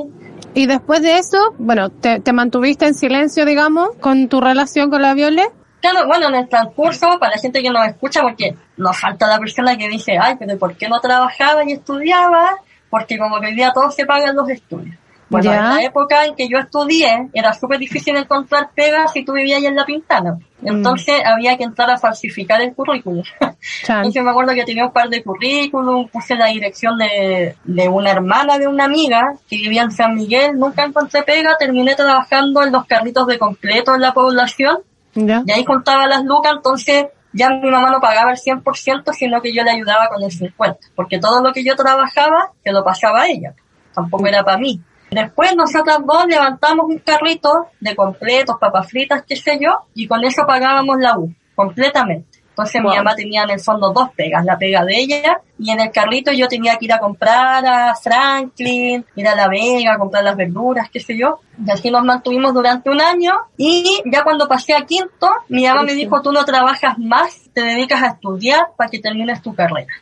[0.53, 5.01] Y después de eso, bueno, te, te mantuviste en silencio, digamos, con tu relación con
[5.03, 5.49] la Viole.
[5.81, 9.39] Claro, bueno, en el transcurso, para la gente que nos escucha, porque nos falta la
[9.39, 12.57] persona que dice, ay, pero ¿por qué no trabajaba y estudiaba?
[12.91, 14.95] Porque como que hoy día todos se pagan los estudios.
[15.31, 15.59] Bueno, Ya.
[15.61, 19.61] en la época en que yo estudié, era súper difícil encontrar pegas si tú vivías
[19.61, 20.37] ahí en La Pintana.
[20.63, 23.23] Entonces había que entrar a falsificar el currículum.
[23.89, 28.11] Entonces me acuerdo que tenía un par de currículum, puse la dirección de, de una
[28.11, 32.73] hermana de una amiga que vivía en San Miguel, nunca encontré pega, terminé trabajando en
[32.73, 34.79] los carritos de completo en la población
[35.15, 35.43] ¿Ya?
[35.47, 39.53] y ahí contaba las lucas, entonces ya mi mamá no pagaba el 100%, sino que
[39.53, 43.23] yo le ayudaba con el 50%, porque todo lo que yo trabajaba, se lo pasaba
[43.23, 43.55] a ella,
[43.95, 44.81] tampoco era para mí.
[45.11, 50.25] Después nosotras dos levantamos un carrito de completos, papas fritas, qué sé yo, y con
[50.25, 52.41] eso pagábamos la U, completamente.
[52.51, 52.91] Entonces Wow.
[52.91, 55.91] mi mamá tenía en el fondo dos pegas, la pega de ella, y en el
[55.91, 60.37] carrito yo tenía que ir a comprar a Franklin, ir a La Vega, comprar las
[60.37, 61.41] verduras, qué sé yo.
[61.65, 65.85] Y así nos mantuvimos durante un año, y ya cuando pasé a quinto, mi mamá
[65.85, 69.93] me dijo, tú no trabajas más, te dedicas a estudiar para que termines tu carrera.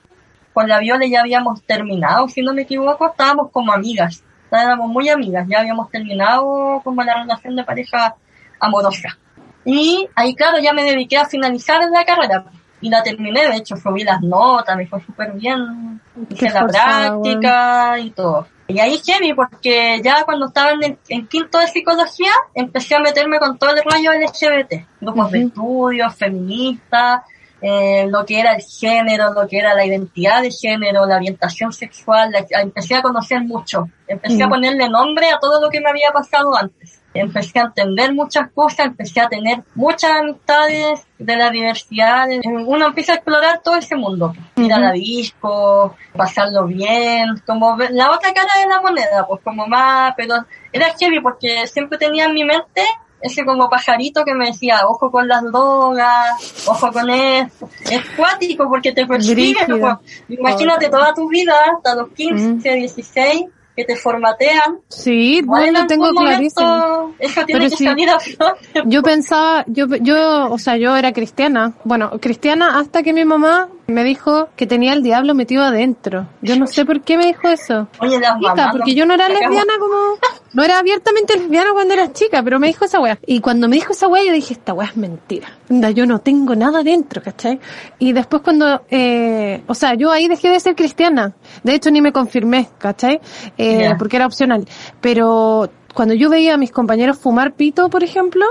[0.52, 5.08] Con la Viola ya habíamos terminado, si no me equivoco, estábamos como amigas, estábamos muy
[5.08, 8.14] amigas, ya habíamos terminado como la relación de pareja
[8.60, 9.18] amorosa.
[9.64, 12.44] Y ahí, claro, ya me dediqué a finalizar la carrera.
[12.80, 16.00] Y la terminé, de hecho, subí las notas, me fue súper bien.
[16.30, 18.46] Hice Qué la práctica y todo.
[18.68, 23.00] Y ahí heavy, porque ya cuando estaba en, el- en quinto de psicología, empecé a
[23.00, 24.86] meterme con todo el rollo LGBT.
[25.00, 27.22] Grupos de estudios, feministas,
[27.60, 31.72] eh, lo que era el género, lo que era la identidad de género, la orientación
[31.72, 34.50] sexual, la- empecé a conocer mucho, empecé a Mm.
[34.50, 37.02] ponerle nombre a todo lo que me había pasado antes.
[37.14, 42.28] Empecé a entender muchas cosas, empecé a tener muchas amistades de la diversidad.
[42.44, 44.34] Uno empieza a explorar todo ese mundo.
[44.56, 44.84] Ir a Ujú.
[44.84, 50.34] la disco, pasarlo bien, como la otra cara de la moneda, pues como más, pero
[50.72, 52.82] era heavy porque siempre tenía en mi mente
[53.20, 57.68] ese como pajarito que me decía, ojo con las drogas, ojo con esto.
[57.90, 59.56] Es cuático porque te persigue.
[59.66, 59.96] Pues.
[60.28, 63.44] Imagínate toda tu vida, hasta los 15, 16,
[63.74, 64.80] que te formatean.
[64.88, 67.14] Sí, algún tengo clarísimo.
[67.18, 67.84] Eso tiene Pero que sí.
[67.84, 68.82] salir a flote.
[68.86, 71.74] Yo pensaba, yo, yo, o sea, yo era cristiana.
[71.84, 76.26] Bueno, cristiana hasta que mi mamá me dijo que tenía el diablo metido adentro.
[76.42, 77.88] Yo no sé por qué me dijo eso.
[78.00, 79.96] Oye, las Chica, porque no- yo no era lesbiana como,
[80.52, 83.18] no era abiertamente lesbiana cuando era chica, pero me dijo esa wea.
[83.26, 85.48] Y cuando me dijo esa wea, yo dije, esta wea es mentira.
[85.70, 87.60] Onda, yo no tengo nada dentro, ¿cachai?
[87.98, 91.32] Y después cuando, eh, o sea, yo ahí dejé de ser cristiana.
[91.62, 93.20] De hecho, ni me confirmé, ¿cachai?
[93.56, 94.68] Eh, porque era opcional.
[95.00, 98.44] Pero cuando yo veía a mis compañeros fumar pito, por ejemplo,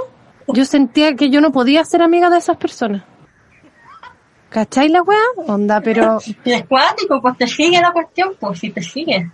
[0.47, 3.03] yo sentía que yo no podía ser amiga de esas personas.
[4.57, 5.19] ¿Cachai la wea?
[5.45, 9.29] Onda, pero Y es cuático, pues te sigue la cuestión, pues si te sigue.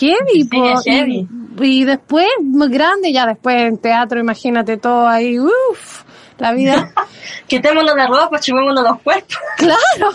[0.00, 1.28] heavy, po, heavy.
[1.60, 6.02] Y, y después, más grande, ya después en teatro, imagínate todo ahí, uff,
[6.38, 6.94] la vida.
[7.46, 9.36] Quitémonos la ropa, chupémonos los cuerpos.
[9.58, 10.12] claro.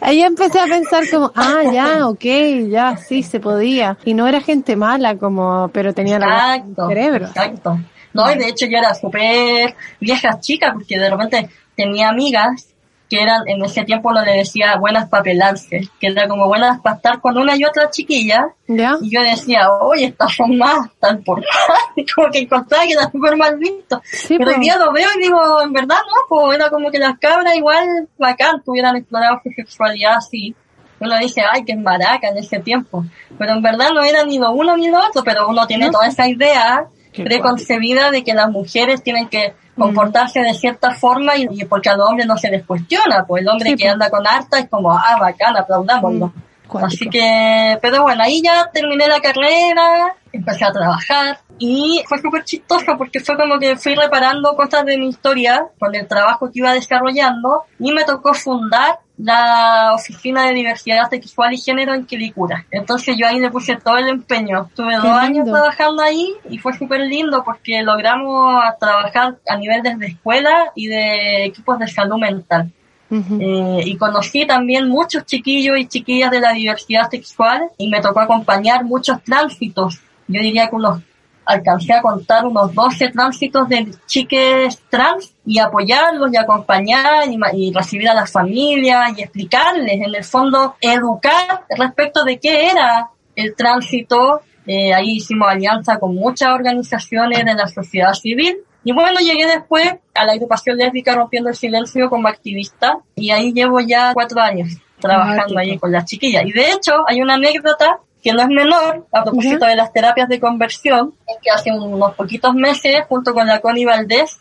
[0.00, 2.24] Ahí empecé a pensar como, ah, ya, ok,
[2.70, 3.98] ya, sí, se podía.
[4.06, 7.26] Y no era gente mala como, pero tenía la cerebro.
[7.26, 7.78] Exacto.
[8.14, 12.74] No, y de hecho yo era súper vieja chica porque de repente tenía amigas
[13.08, 16.80] que eran, en ese tiempo uno le decía buenas para pelarse, que era como buenas
[16.80, 18.46] para estar con una y otra chiquilla.
[18.66, 18.96] ¿Ya?
[19.00, 21.42] Y yo decía, oye, estas son más tan por
[22.14, 24.00] como que encontraba que era súper mal visto.
[24.04, 24.60] Sí, Pero hoy po.
[24.62, 28.08] día lo veo y digo, en verdad no, pues era como que las cabras igual
[28.18, 30.54] bacán tuvieran explorado su sexualidad así.
[31.00, 33.04] Uno dice, ay, que maraca en ese tiempo.
[33.36, 36.06] Pero en verdad no era ni lo uno ni lo otro, pero uno tiene toda
[36.06, 36.86] esa idea
[37.22, 41.96] preconcebida de que las mujeres tienen que comportarse de cierta forma y, y porque a
[41.96, 43.92] los hombres no se les cuestiona, pues el hombre Sí, que pues.
[43.92, 46.26] anda con harta es como, ah, bacán, aplaudámoslo.
[46.26, 46.32] Mm,
[46.68, 46.86] cuático.
[46.86, 52.44] Así que, pero bueno, ahí ya terminé la carrera, empecé a trabajar y fue súper
[52.44, 56.58] chistoso porque fue como que fui reparando cosas de mi historia con el trabajo que
[56.58, 62.66] iba desarrollando y me tocó fundar la oficina de diversidad sexual y género en Quilicura.
[62.70, 64.66] Entonces yo ahí le puse todo el empeño.
[64.68, 70.06] Estuve dos años trabajando ahí y fue súper lindo porque logramos trabajar a nivel desde
[70.06, 72.72] escuela y de equipos de salud mental.
[73.10, 78.20] Eh, y conocí también muchos chiquillos y chiquillas de la diversidad sexual y me tocó
[78.20, 80.00] acompañar muchos tránsitos.
[80.26, 81.00] Yo diría que unos,
[81.46, 87.72] alcancé a contar unos 12 tránsitos de chiques trans y apoyarlos y acompañar y, y
[87.72, 93.54] recibir a las familias y explicarles, en el fondo, educar respecto de qué era el
[93.54, 94.40] tránsito.
[94.66, 99.94] Eh, ahí hicimos alianza con muchas organizaciones de la sociedad civil y bueno, llegué después
[100.14, 104.68] a la agrupación lésbica Rompiendo el Silencio como activista y ahí llevo ya cuatro años
[105.00, 106.44] trabajando ahí con las chiquillas.
[106.46, 110.28] Y de hecho, hay una anécdota que no es menor a propósito de las terapias
[110.28, 114.38] de conversión, es que hace unos poquitos meses, junto con la Connie Valdés,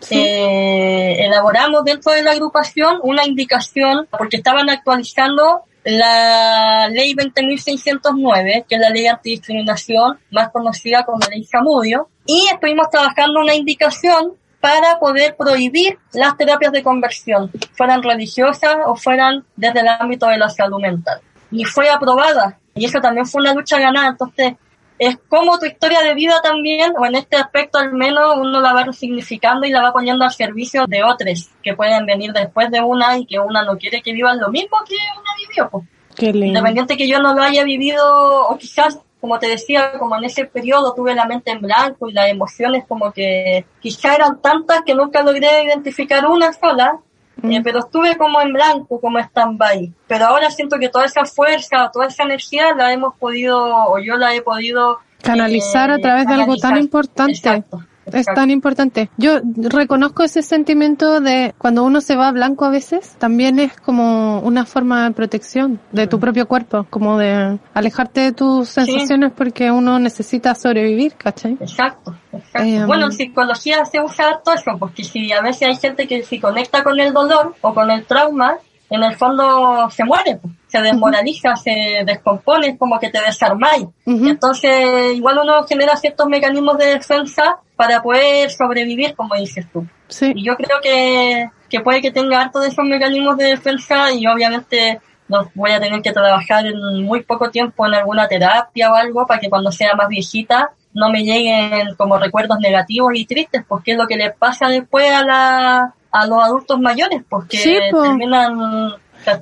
[0.00, 0.18] Sí.
[0.18, 8.74] eh, elaboramos dentro de la agrupación una indicación, porque estaban actualizando la ley 20.609, que
[8.74, 14.98] es la ley antidiscriminación, más conocida como ley Zamudio, y estuvimos trabajando una indicación para
[14.98, 20.48] poder prohibir las terapias de conversión, fueran religiosas o fueran desde el ámbito de la
[20.48, 21.20] salud mental.
[21.52, 24.54] Y fue aprobada, y eso también fue una lucha ganada, entonces
[24.98, 28.72] es como tu historia de vida también, o en este aspecto al menos, uno la
[28.72, 32.80] va resignificando y la va poniendo al servicio de otros que pueden venir después de
[32.80, 35.68] una y que una no quiere que vivan lo mismo que una vivió.
[35.70, 35.84] pues.
[36.14, 36.46] Qué lindo.
[36.46, 40.44] Independiente que yo no lo haya vivido, o quizás, como te decía, como en ese
[40.44, 44.94] periodo tuve la mente en blanco y las emociones como que quizás eran tantas que
[44.94, 46.98] nunca logré identificar una sola,
[47.42, 49.92] eh, pero estuve como en blanco, como stand-by.
[50.06, 54.16] Pero ahora siento que toda esa fuerza, toda esa energía la hemos podido, o yo
[54.16, 56.78] la he podido Canalizar eh, a través de algo tan canalizar.
[56.78, 57.32] importante.
[57.32, 59.10] Exacto, Es tan importante.
[59.16, 63.76] Yo reconozco ese sentimiento de cuando uno se va a blanco a veces, también es
[63.76, 69.32] como una forma de protección de tu propio cuerpo, como de alejarte de tus sensaciones
[69.32, 71.56] porque uno necesita sobrevivir, ¿cachai?
[71.60, 72.68] Exacto, exacto.
[72.68, 76.22] Eh, bueno, en psicología se usa harto eso, porque si a veces hay gente que
[76.22, 78.58] si conecta con el dolor o con el trauma,
[78.92, 83.84] en el fondo se muere, pues, se desmoraliza, se descompone, es como que te desarmáis.
[84.04, 84.28] Ujú.
[84.28, 89.86] Entonces, igual uno genera ciertos mecanismos de defensa para poder sobrevivir, como dices tú.
[90.08, 90.32] Sí.
[90.34, 94.26] Y yo creo que, que puede que tenga harto de esos mecanismos de defensa y
[94.26, 98.94] obviamente los voy a tener que trabajar en muy poco tiempo en alguna terapia o
[98.94, 103.64] algo para que cuando sea más viejita no me lleguen como recuerdos negativos y tristes,
[103.66, 107.76] porque es lo que le pasa después a la a los adultos mayores, porque Sí,
[107.90, 108.02] po.
[108.02, 108.92] terminan.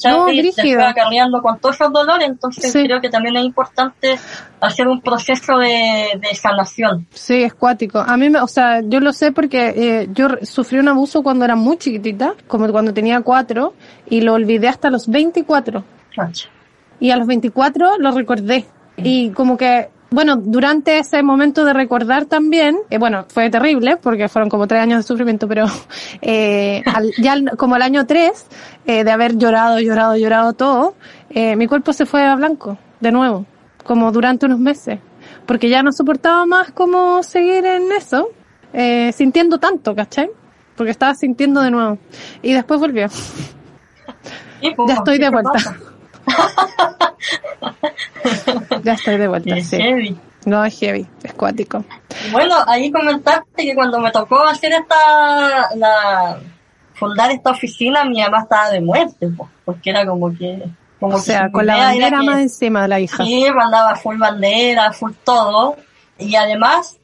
[0.04, 2.84] No, y se acarreando con todos esos dolores, entonces Sí.
[2.84, 4.18] creo que también es importante
[4.60, 7.06] hacer un proceso de, de sanación.
[7.14, 7.98] Sí, es cuático.
[7.98, 11.46] A mí, me, o sea, yo lo sé porque eh, yo sufrí un abuso cuando
[11.46, 13.72] era muy chiquitita, como cuando tenía cuatro,
[14.06, 15.82] y lo olvidé hasta los 24.
[16.14, 16.50] Cacha.
[17.00, 18.66] Y a los 24 lo recordé.
[18.98, 24.28] Y como que, bueno, durante ese momento de recordar también, eh, bueno, fue terrible porque
[24.28, 25.66] fueron como tres años de sufrimiento, pero
[26.22, 28.46] eh, al- ya como al año tres,
[28.86, 30.94] eh, de haber llorado, llorado, llorado todo,
[31.30, 33.46] eh, mi cuerpo se fue a blanco, de nuevo,
[33.84, 34.98] como durante unos meses,
[35.46, 38.28] porque ya no soportaba más como seguir en eso,
[38.72, 40.30] eh, sintiendo tanto, ¿cachai?
[40.76, 41.98] Porque estaba sintiendo de nuevo.
[42.42, 43.06] Y después volvió.
[44.62, 45.76] Ya estoy ¿qué de vuelta.
[48.82, 49.76] Ya estoy de vuelta, Qué sí.
[49.76, 50.18] heavy.
[50.46, 51.84] No, es heavy, es cuático.
[52.32, 56.38] Bueno, ahí comentaste que cuando me tocó hacer esta, la,
[56.94, 60.62] fundar esta oficina, mi mamá estaba de muerte, po, porque era como que,
[60.98, 63.22] como O que sea, con la bandera que- encima de la hija.
[63.24, 65.76] Sí, mandaba full bandera, full todo.
[66.18, 66.96] Y además,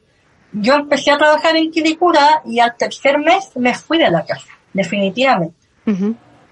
[0.51, 4.47] yo empecé a trabajar en Quilicura y al tercer mes me fui de la casa,
[4.73, 5.55] definitivamente.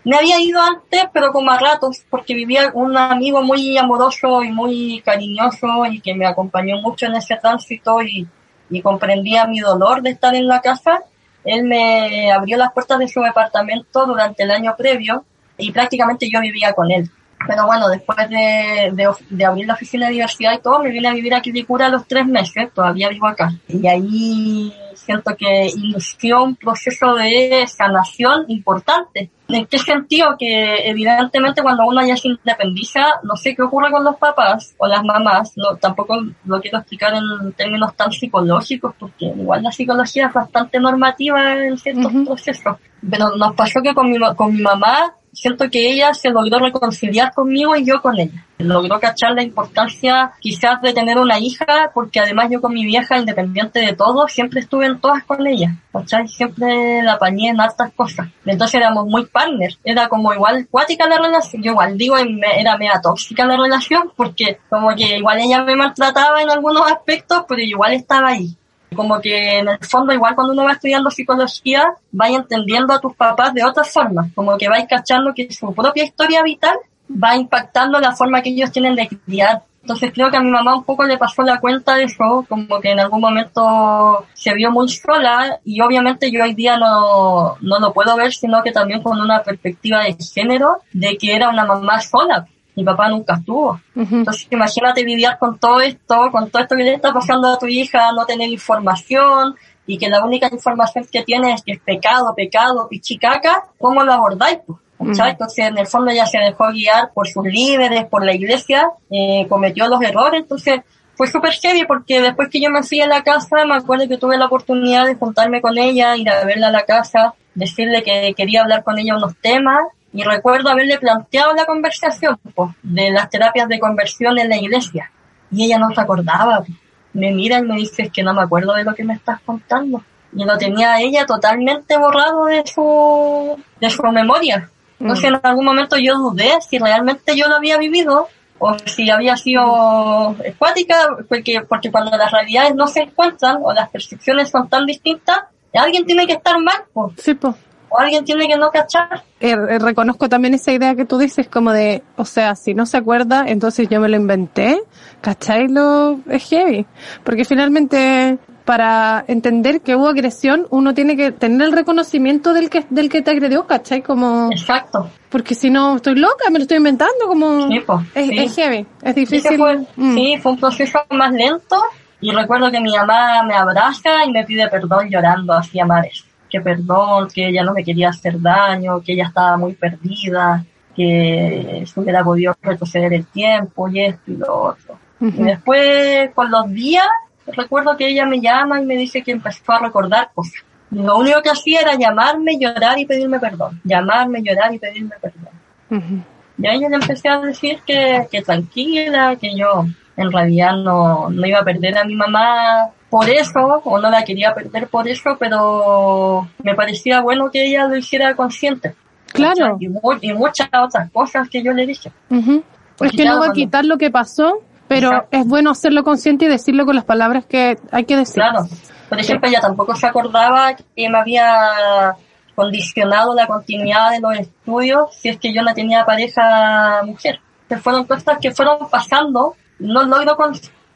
[0.06, 4.52] Me había ido antes, pero como a ratos, porque vivía un amigo muy amoroso y
[4.52, 8.28] muy cariñoso y que me acompañó mucho en ese tránsito y,
[8.70, 11.02] y comprendía mi dolor de estar en la casa.
[11.44, 15.26] Él me abrió las puertas de su departamento durante el año previo
[15.58, 17.10] y prácticamente yo vivía con él.
[17.48, 21.08] Pero bueno, después de, de, de abrir la oficina de diversidad y todo, me vine
[21.08, 23.52] a vivir aquí de cura a los tres meses, todavía vivo acá.
[23.68, 24.74] Y ahí
[25.06, 29.30] siento que inició un proceso de sanación importante.
[29.48, 30.36] ¿En qué sentido?
[30.40, 34.88] Que evidentemente cuando uno ya se independiza, no sé qué ocurre con los papás o
[34.88, 40.28] las mamás, no, tampoco lo quiero explicar en términos tan psicológicos, porque igual la psicología
[40.28, 42.26] es bastante normativa en ciertos Ujú.
[42.26, 42.78] procesos.
[43.08, 47.34] Pero nos pasó que con mi, con mi mamá, siento que ella se logró reconciliar
[47.34, 48.46] conmigo y yo con ella.
[48.58, 53.18] Logró cachar la importancia quizás de tener una hija, porque además yo con mi vieja,
[53.18, 55.76] independiente de todo, siempre estuve en todas con ella.
[55.92, 56.28] ¿cachai?
[56.28, 58.28] Siempre la apañé en hartas cosas.
[58.46, 59.78] Entonces éramos muy partners.
[59.84, 61.62] Era como igual cuática la relación.
[61.62, 66.42] Yo igual digo, era media tóxica la relación, porque como que igual ella me maltrataba
[66.42, 68.56] en algunos aspectos, pero igual estaba ahí
[68.96, 73.16] como que en el fondo igual cuando uno va estudiando psicología vaya entendiendo a tus
[73.16, 76.78] papás de otra forma, como que vais cachando que su propia historia vital
[77.10, 79.64] va impactando la forma que ellos tienen de criar.
[79.82, 82.80] Entonces creo que a mi mamá un poco le pasó la cuenta de eso, como
[82.82, 87.80] que en algún momento se vio muy sola y obviamente yo hoy día no, no
[87.80, 91.66] lo puedo ver, sino que también con una perspectiva de género, de que era una
[91.66, 92.48] mamá sola.
[92.76, 93.80] Mi papá nunca estuvo.
[93.96, 97.68] Entonces, imagínate lidiar con todo esto, con todo esto que le está pasando a tu
[97.68, 99.56] hija, no tener información
[99.88, 104.14] y que la única información que tiene es que es pecado, pecado, pichicaca, ¿cómo lo
[104.14, 104.60] abordáis?
[104.66, 104.80] pues?
[104.98, 105.30] ¿Cachai?
[105.30, 105.32] Mm.
[105.32, 109.46] Entonces, en el fondo ella se dejó guiar por sus líderes, por la iglesia, eh,
[109.48, 110.82] cometió los errores, entonces
[111.16, 114.18] fue súper heavy porque después que yo me fui a la casa, me acuerdo que
[114.18, 118.34] tuve la oportunidad de juntarme con ella, ir a verla a la casa, decirle que
[118.36, 119.86] quería hablar con ella unos temas
[120.16, 125.12] y recuerdo haberle planteado la conversación pues, de las terapias de conversión en la iglesia
[125.52, 126.60] y ella no se acordaba.
[126.60, 126.78] pues.
[127.14, 129.40] Me mira y me dice "Es que no me acuerdo de lo que me estás
[129.46, 130.02] contando.
[130.34, 134.70] Y lo tenía ella totalmente borrado de su, de su memoria.
[135.00, 138.28] Entonces en algún momento yo dudé si realmente yo lo había vivido
[138.60, 140.96] o si había sido escuática,
[141.28, 145.40] porque, porque cuando las realidades no se encuentran o las percepciones son tan distintas,
[145.74, 147.56] alguien tiene que estar mal, pues, Sí, pues.
[147.96, 149.24] O alguien tiene que no cachar.
[149.40, 152.86] Eh, eh, reconozco también esa idea que tú dices como de, o sea, si no
[152.86, 154.80] se acuerda, entonces yo me lo inventé,
[155.22, 155.68] ¿cachai?
[155.68, 156.86] Lo, es heavy.
[157.24, 162.86] Porque finalmente, para entender que hubo agresión, uno tiene que tener el reconocimiento del que,
[162.90, 164.02] del que te agredió, ¿cachai?
[164.02, 165.10] Como, Exacto.
[165.30, 168.38] porque si no, estoy loca, me lo estoy inventando, como, Sí, po, es, sí.
[168.40, 169.52] es heavy, es Sí, difícil.
[169.52, 170.16] que fue, Mm.
[170.16, 171.82] sí, fue un proceso más lento
[172.22, 176.24] y recuerdo que mi mamá me abraza y me pide perdón llorando hacia mares.
[176.56, 180.64] Que perdón, que ella no me quería hacer daño, que ella estaba muy perdida,
[180.96, 184.98] que se hubiera podido retroceder el tiempo y esto y lo otro.
[185.20, 187.10] Y después, con los días,
[187.48, 190.64] recuerdo que ella me llama y me dice que empezó a recordar cosas.
[190.92, 193.82] Y lo único que hacía era llamarme, llorar y pedirme perdón.
[193.84, 196.24] Llamarme, llorar y pedirme perdón.
[196.58, 201.30] Y ahí yo le empecé a decir que, que tranquila, que yo en realidad no,
[201.30, 205.08] no iba a perder a mi mamá por eso, o no la quería perder por
[205.08, 208.96] eso, pero me parecía bueno que ella lo hiciera consciente.
[209.28, 209.78] Claro.
[209.80, 209.88] Y,
[210.22, 212.12] y muchas otras cosas que yo le dije.
[212.30, 212.58] Ujú.
[212.58, 212.64] Es
[212.98, 215.38] Porque que no va a quitar lo que pasó, pero Exacto.
[215.38, 218.36] es bueno hacerlo consciente y decirlo con las palabras que hay que decir.
[218.36, 218.66] Claro.
[219.10, 222.16] Por ejemplo, ella tampoco se acordaba que me había
[222.56, 227.40] condicionado la continuidad de los estudios si es que yo no tenía pareja mujer.
[227.68, 230.38] Que fueron cosas que fueron pasando, no logro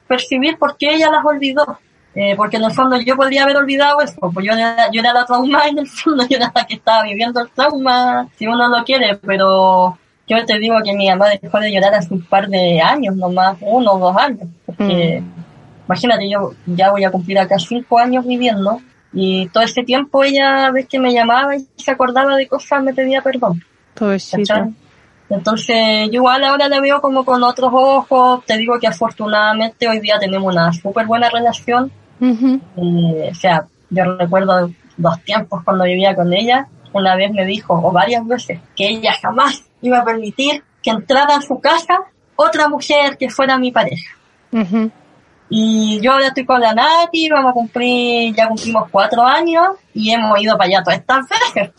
[0.08, 1.80] percibir por qué ella las olvidó.
[2.16, 5.14] Eh, porque en el fondo yo podría haber olvidado eso, pues yo era, yo era
[5.14, 8.68] la trauma en el fondo, yo era la que estaba viviendo el trauma, si uno
[8.68, 9.98] lo quiere, pero
[10.28, 13.58] yo te digo que mi mamá dejó de llorar hace un par de años nomás,
[13.62, 15.22] uno o dos años, porque
[15.86, 18.82] imagínate, yo ya voy a cumplir acá cinco años viviendo
[19.14, 22.94] y todo ese tiempo ella, ves que me llamaba y se acordaba de cosas, me
[22.94, 23.64] pedía perdón.
[25.30, 28.44] Entonces, yo igual ahora la veo como con otros ojos.
[28.46, 31.92] Te digo que afortunadamente hoy día tenemos una súper buena relación.
[32.22, 36.68] Eh, o sea, yo recuerdo los tiempos cuando vivía con ella.
[36.92, 41.36] Una vez me dijo, o varias veces, que ella jamás iba a permitir que entrara
[41.36, 42.00] a su casa
[42.36, 44.16] otra mujer que fuera mi pareja.
[45.52, 50.12] Y yo ahora estoy con la Nati, vamos a cumplir, ya cumplimos cuatro años y
[50.12, 51.72] hemos ido para allá todas estas veces,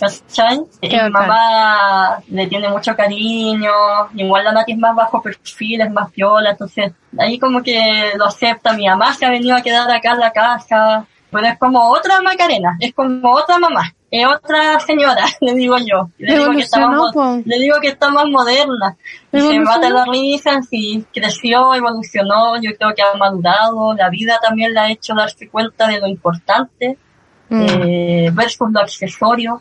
[0.00, 0.62] ¿cachai?
[0.80, 3.70] Mi mamá le tiene mucho cariño,
[4.14, 8.24] igual la Nati es más bajo perfil, es más piola, entonces ahí como que lo
[8.24, 11.90] acepta, mi mamá se ha venido a quedar acá en la casa, pero es como
[11.90, 16.10] otra Macarena, es como otra mamá, es otra señora, le digo yo.
[16.18, 18.96] Le digo, que está más, le digo que está más moderna.
[19.32, 24.38] Y se mata la risa, sí, creció, evolucionó, yo creo que ha madurado, la vida
[24.40, 26.98] también le ha hecho darse cuenta de lo importante
[27.48, 27.66] Mm.
[27.68, 29.60] eh, versus lo accesorio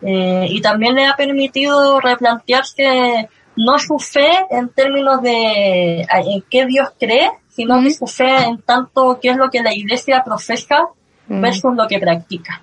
[0.00, 6.64] eh, y también le ha permitido replantearse no su fe en términos de en qué
[6.64, 10.88] Dios cree, sino que su fe en tanto qué es lo que la iglesia profesa
[11.30, 11.42] Mm.
[11.42, 12.62] versus lo que practica.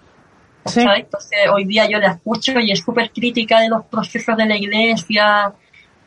[0.66, 0.82] Sí.
[0.82, 4.58] Entonces hoy día yo la escucho y es súper crítica de los procesos de la
[4.58, 5.54] iglesia.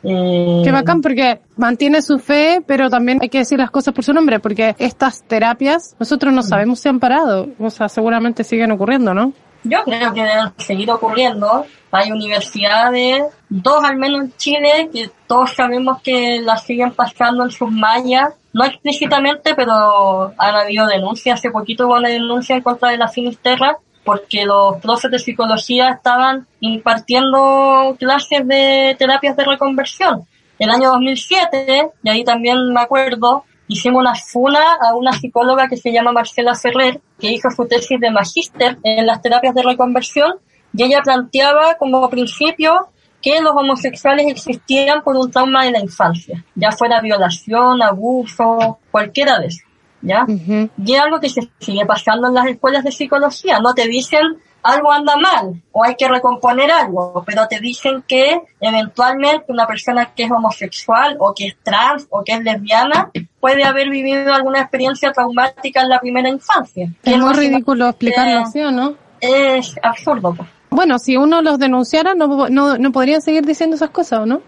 [0.03, 4.03] eh, Qué bacán porque mantiene su fe, pero también hay que decir las cosas por
[4.03, 8.71] su nombre, porque estas terapias nosotros no sabemos si han parado, o sea, seguramente siguen
[8.71, 9.33] ocurriendo, ¿no?
[9.63, 11.65] Yo creo que deben seguir ocurriendo.
[11.91, 17.51] Hay universidades, dos al menos en Chile, que todos sabemos que las siguen pasando en
[17.51, 18.33] sus mallas.
[18.53, 21.39] No explícitamente, pero han habido denuncias.
[21.39, 23.77] Hace poquito hubo una denuncia en contra de la Finisterra
[24.09, 30.25] porque los profes de psicología estaban impartiendo clases de terapias de reconversión.
[30.57, 35.77] El año 2007, y ahí también me acuerdo, hicimos una funa a una psicóloga que
[35.77, 40.33] se llama Marcela Ferrer, que hizo su tesis de magíster en las terapias de reconversión,
[40.73, 42.87] y ella planteaba como principio
[43.21, 49.37] que los homosexuales existían por un trauma de la infancia, ya fuera violación, abuso, cualquiera
[49.37, 49.68] de eso,
[50.01, 50.25] ¿ya?
[50.27, 53.59] Y es algo que se sigue pasando en las escuelas de psicología.
[53.59, 58.41] No te dicen algo anda mal o hay que recomponer algo, pero te dicen que
[58.59, 63.63] eventualmente una persona que es homosexual o que es trans o que es lesbiana puede
[63.63, 66.89] haber vivido alguna experiencia traumática en la primera infancia.
[67.03, 68.95] Es muy ridículo explicarlo eh, así, ¿o no?
[69.21, 70.33] Es absurdo.
[70.35, 70.49] pues.
[70.69, 74.41] Bueno, si uno los denunciara, no, no, no podrían seguir diciendo esas cosas, ¿o no?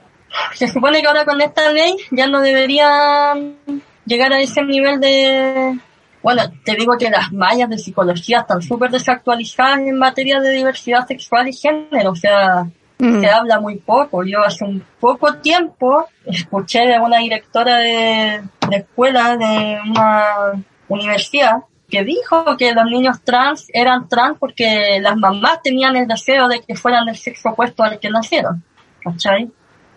[0.54, 3.58] Se supone que ahora con esta ley ya no deberían
[4.06, 5.80] llegar a ese nivel de...
[6.22, 11.08] Bueno, te digo que las mallas de psicología están súper desactualizadas en materia de diversidad
[11.08, 12.68] sexual y género, o sea,
[13.02, 13.20] Mm.
[13.20, 14.24] se habla muy poco.
[14.24, 21.64] Yo hace un poco tiempo escuché de una directora de, de escuela de una universidad
[21.90, 26.62] que dijo que los niños trans eran trans porque las mamás tenían el deseo de
[26.62, 28.64] que fueran del sexo opuesto al que nacieron.
[29.04, 29.50] ¿Cachai?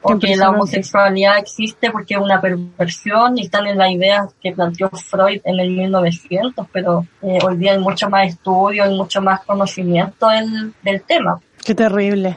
[0.07, 4.53] O que la homosexualidad existe porque es una perversión y están en las ideas que
[4.53, 9.23] planteó Freud en el 1900, pero eh, hoy día hay mucho más estudio y mucho
[9.23, 11.41] más conocimiento del, del tema.
[11.65, 12.37] Qué terrible.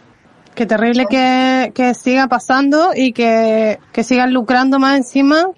[0.55, 5.49] Qué terrible que, que siga pasando y que, que sigan lucrando más encima.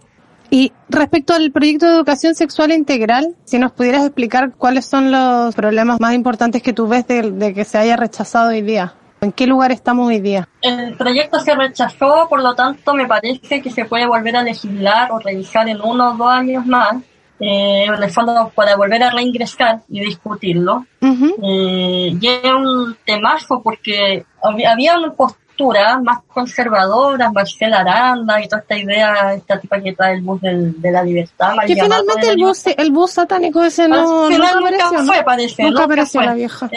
[0.50, 5.54] Y respecto al proyecto de educación sexual integral, si nos pudieras explicar cuáles son los
[5.56, 8.96] problemas más importantes que tú ves de, de que se haya rechazado hoy día.
[9.22, 10.48] ¿En qué lugar estamos hoy día?
[10.62, 15.12] El proyecto se rechazó, por lo tanto me parece que se puede volver a legislar
[15.12, 16.96] o revisar en uno o dos años más,
[17.40, 20.86] eh, en el fondo para volver a reingresar y discutirlo.
[21.02, 21.36] Ujú.
[21.44, 25.14] Eh, y es un temazo porque había, había una
[25.60, 30.42] postura más conservadora, Marcela Aranda y toda esta idea, esta tipa que trae el bus
[30.42, 31.54] del- de la libertad.
[31.68, 35.14] Que finalmente el bus, el bus satánico ese al no, final nunca nunca apareció, ¿no?
[35.14, 35.64] fue, parece.
[35.64, 36.26] Nunca apareció fue.
[36.26, 36.70] la vieja.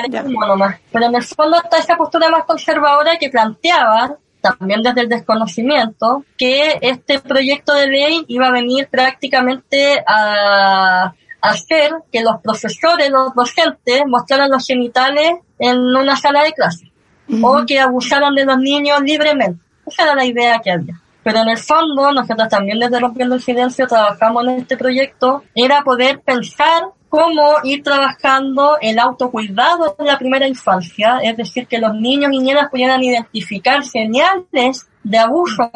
[0.93, 6.25] Pero en el fondo está esa postura más conservadora que planteaba, también desde el desconocimiento,
[6.37, 13.35] que este proyecto de ley iba a venir prácticamente a, hacer que los profesores, los
[13.35, 16.92] docentes mostraran los genitales en una sala de clase
[17.41, 19.63] o que abusaran de los niños libremente.
[19.87, 21.01] Esa era la idea que había.
[21.23, 25.83] Pero en el fondo, nosotros también desde Rompiendo el Silencio trabajamos en este proyecto, era
[25.83, 31.95] poder pensar cómo ir trabajando el autocuidado en la primera infancia, es decir, que los
[31.95, 35.71] niños y niñas pudieran identificar señales de abuso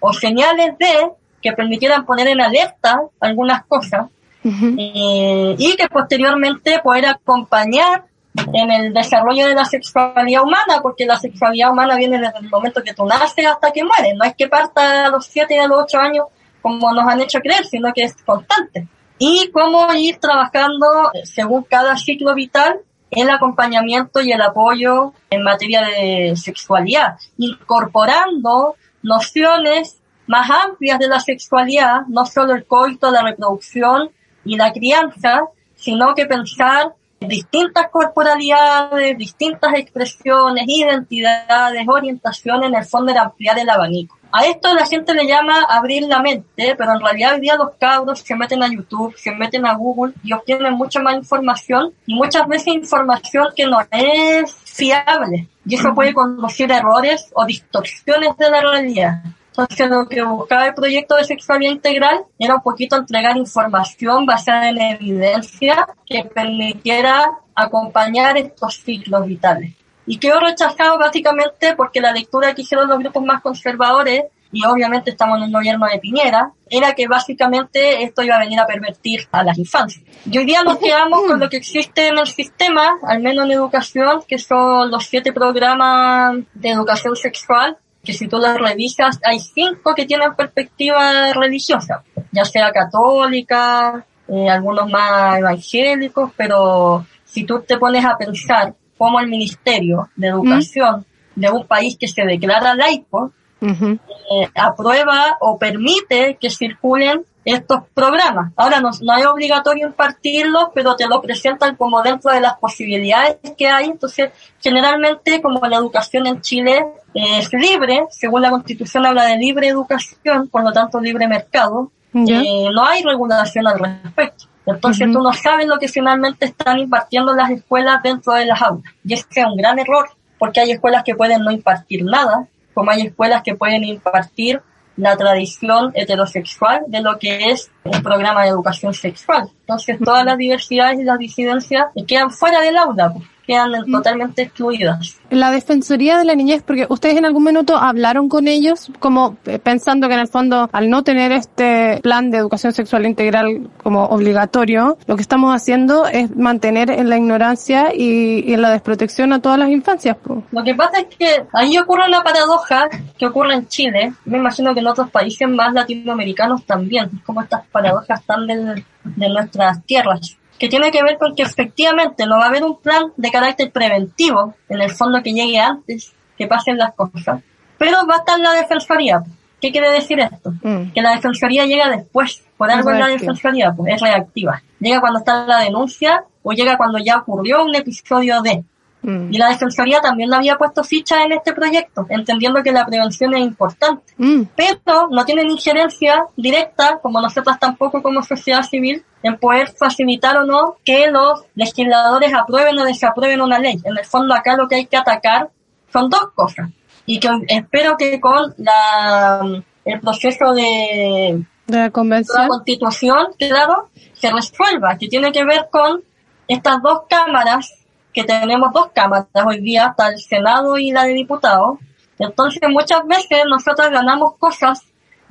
[0.00, 1.10] o señales de
[1.40, 4.06] que permitieran poner en alerta algunas cosas
[4.44, 11.18] eh, y que posteriormente poder acompañar en el desarrollo de la sexualidad humana, porque la
[11.18, 14.48] sexualidad humana viene desde el momento que tú naces hasta que mueres, no es que
[14.48, 16.26] parta a los 7 y a los 8 años
[16.62, 18.86] como nos han hecho creer, sino que es constante.
[19.18, 22.80] Y cómo ir trabajando eh, según cada ciclo vital
[23.10, 31.20] el acompañamiento y el apoyo en materia de sexualidad, incorporando nociones más amplias de la
[31.20, 34.10] sexualidad, no solo el coito, la reproducción
[34.46, 35.42] y la crianza,
[35.74, 36.94] sino que pensar
[37.28, 44.16] distintas corporalidades, distintas expresiones, identidades, orientaciones, en el fondo era ampliar el abanico.
[44.34, 47.72] A esto la gente le llama abrir la mente, pero en realidad hoy día los
[47.78, 52.14] cabros se meten a YouTube, se meten a Google y obtienen mucha más información y
[52.14, 55.48] muchas veces información que no es fiable.
[55.66, 59.22] Y eso puede conducir errores o distorsiones de la realidad.
[59.56, 64.70] Entonces lo que buscaba el proyecto de sexualidad integral era un poquito entregar información basada
[64.70, 69.74] en evidencia que permitiera acompañar estos ciclos vitales.
[70.06, 75.10] Y quedó rechazado básicamente porque la lectura que hicieron los grupos más conservadores, y obviamente
[75.10, 79.28] estamos en un gobierno de Piñera, era que básicamente esto iba a venir a pervertir
[79.32, 80.04] a las infancias.
[80.24, 83.52] Y hoy día nos quedamos con lo que existe en el sistema, al menos en
[83.52, 89.38] educación, que son los siete programas de educación sexual, que si tú las revisas, hay
[89.38, 92.02] cinco que tienen perspectiva religiosa,
[92.32, 99.20] ya sea católica, eh, algunos más evangélicos, pero si tú te pones a pensar cómo
[99.20, 101.04] el Ministerio de Educación
[101.34, 108.52] de un país que se declara laico eh, aprueba o permite que circulen estos programas.
[108.56, 113.38] Ahora no, no es obligatorio impartirlos, pero te lo presentan como dentro de las posibilidades
[113.56, 113.86] que hay.
[113.86, 114.30] Entonces,
[114.60, 116.84] generalmente, como la educación en Chile
[117.14, 122.68] es libre, según la Constitución habla de libre educación, por lo tanto libre mercado, eh,
[122.72, 124.46] no hay regulación al respecto.
[124.64, 128.92] Entonces tú no sabes lo que finalmente están impartiendo las escuelas dentro de las aulas.
[129.04, 130.08] Y ese es un gran error,
[130.38, 134.62] porque hay escuelas que pueden no impartir nada, como hay escuelas que pueden impartir
[134.96, 139.48] la tradición heterosexual de lo que es un programa de educación sexual.
[139.60, 143.14] Entonces todas las diversidades y las disidencias quedan fuera del aula.
[143.52, 145.18] Quedan totalmente excluidas.
[145.28, 149.58] La Defensoría de la Niñez, porque ustedes en algún minuto hablaron con ellos, como eh,
[149.58, 154.04] pensando que en el fondo, al no tener este plan de educación sexual integral como
[154.06, 159.42] obligatorio, lo que estamos haciendo es mantener en la ignorancia y, en la desprotección a
[159.42, 160.16] todas las infancias.
[160.50, 162.88] Lo que pasa es que ahí ocurre una paradoja
[163.18, 167.66] que ocurre en Chile, me imagino que en otros países más latinoamericanos también, como estas
[167.66, 172.48] paradojas están de nuestras tierras que tiene que ver con que efectivamente no va a
[172.48, 176.94] haber un plan de carácter preventivo, en el fondo que llegue antes, que pasen las
[176.94, 177.42] cosas,
[177.78, 179.24] pero va a estar la defensoría.
[179.60, 180.52] ¿Qué quiere decir esto?
[180.62, 180.92] Mm.
[180.92, 184.62] Que la defensoría llega después, por algo en la defensoría, pues es reactiva.
[184.78, 188.62] Llega cuando está la denuncia o llega cuando ya ocurrió un episodio de.
[189.02, 189.32] Mm.
[189.32, 193.34] Y la Defensoría también lo había puesto ficha en este proyecto, entendiendo que la prevención
[193.34, 194.14] es importante.
[194.16, 194.42] Mm.
[194.56, 200.44] Pero no tienen injerencia directa, como nosotras tampoco como sociedad civil, en poder facilitar o
[200.44, 203.80] no que los legisladores aprueben o desaprueben una ley.
[203.84, 205.50] En el fondo acá lo que hay que atacar
[205.92, 206.70] son dos cosas.
[207.06, 212.42] Y que espero que con la, el proceso de, de la, convención.
[212.42, 216.02] la constitución, claro, se resuelva, que tiene que ver con
[216.48, 217.72] estas dos cámaras,
[218.12, 221.78] que tenemos dos cámaras hoy día, hasta el Senado y la de Diputados.
[222.18, 224.82] Entonces muchas veces nosotros ganamos cosas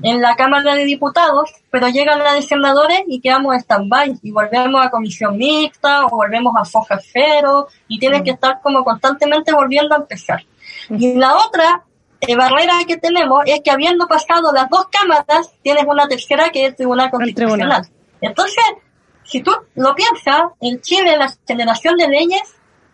[0.03, 4.31] en la Cámara de Diputados, pero llegan las de senadores y quedamos en stand-by y
[4.31, 8.23] volvemos a comisión mixta o volvemos a foja cero y tienes mm.
[8.23, 10.43] que estar como constantemente volviendo a empezar.
[10.89, 11.83] Y la otra
[12.19, 16.63] eh, barrera que tenemos es que habiendo pasado las dos cámaras, tienes una tercera que
[16.63, 17.87] es el Tribunal Constitucional.
[18.21, 18.63] Entonces,
[19.23, 22.41] si tú lo piensas, en Chile la generación de leyes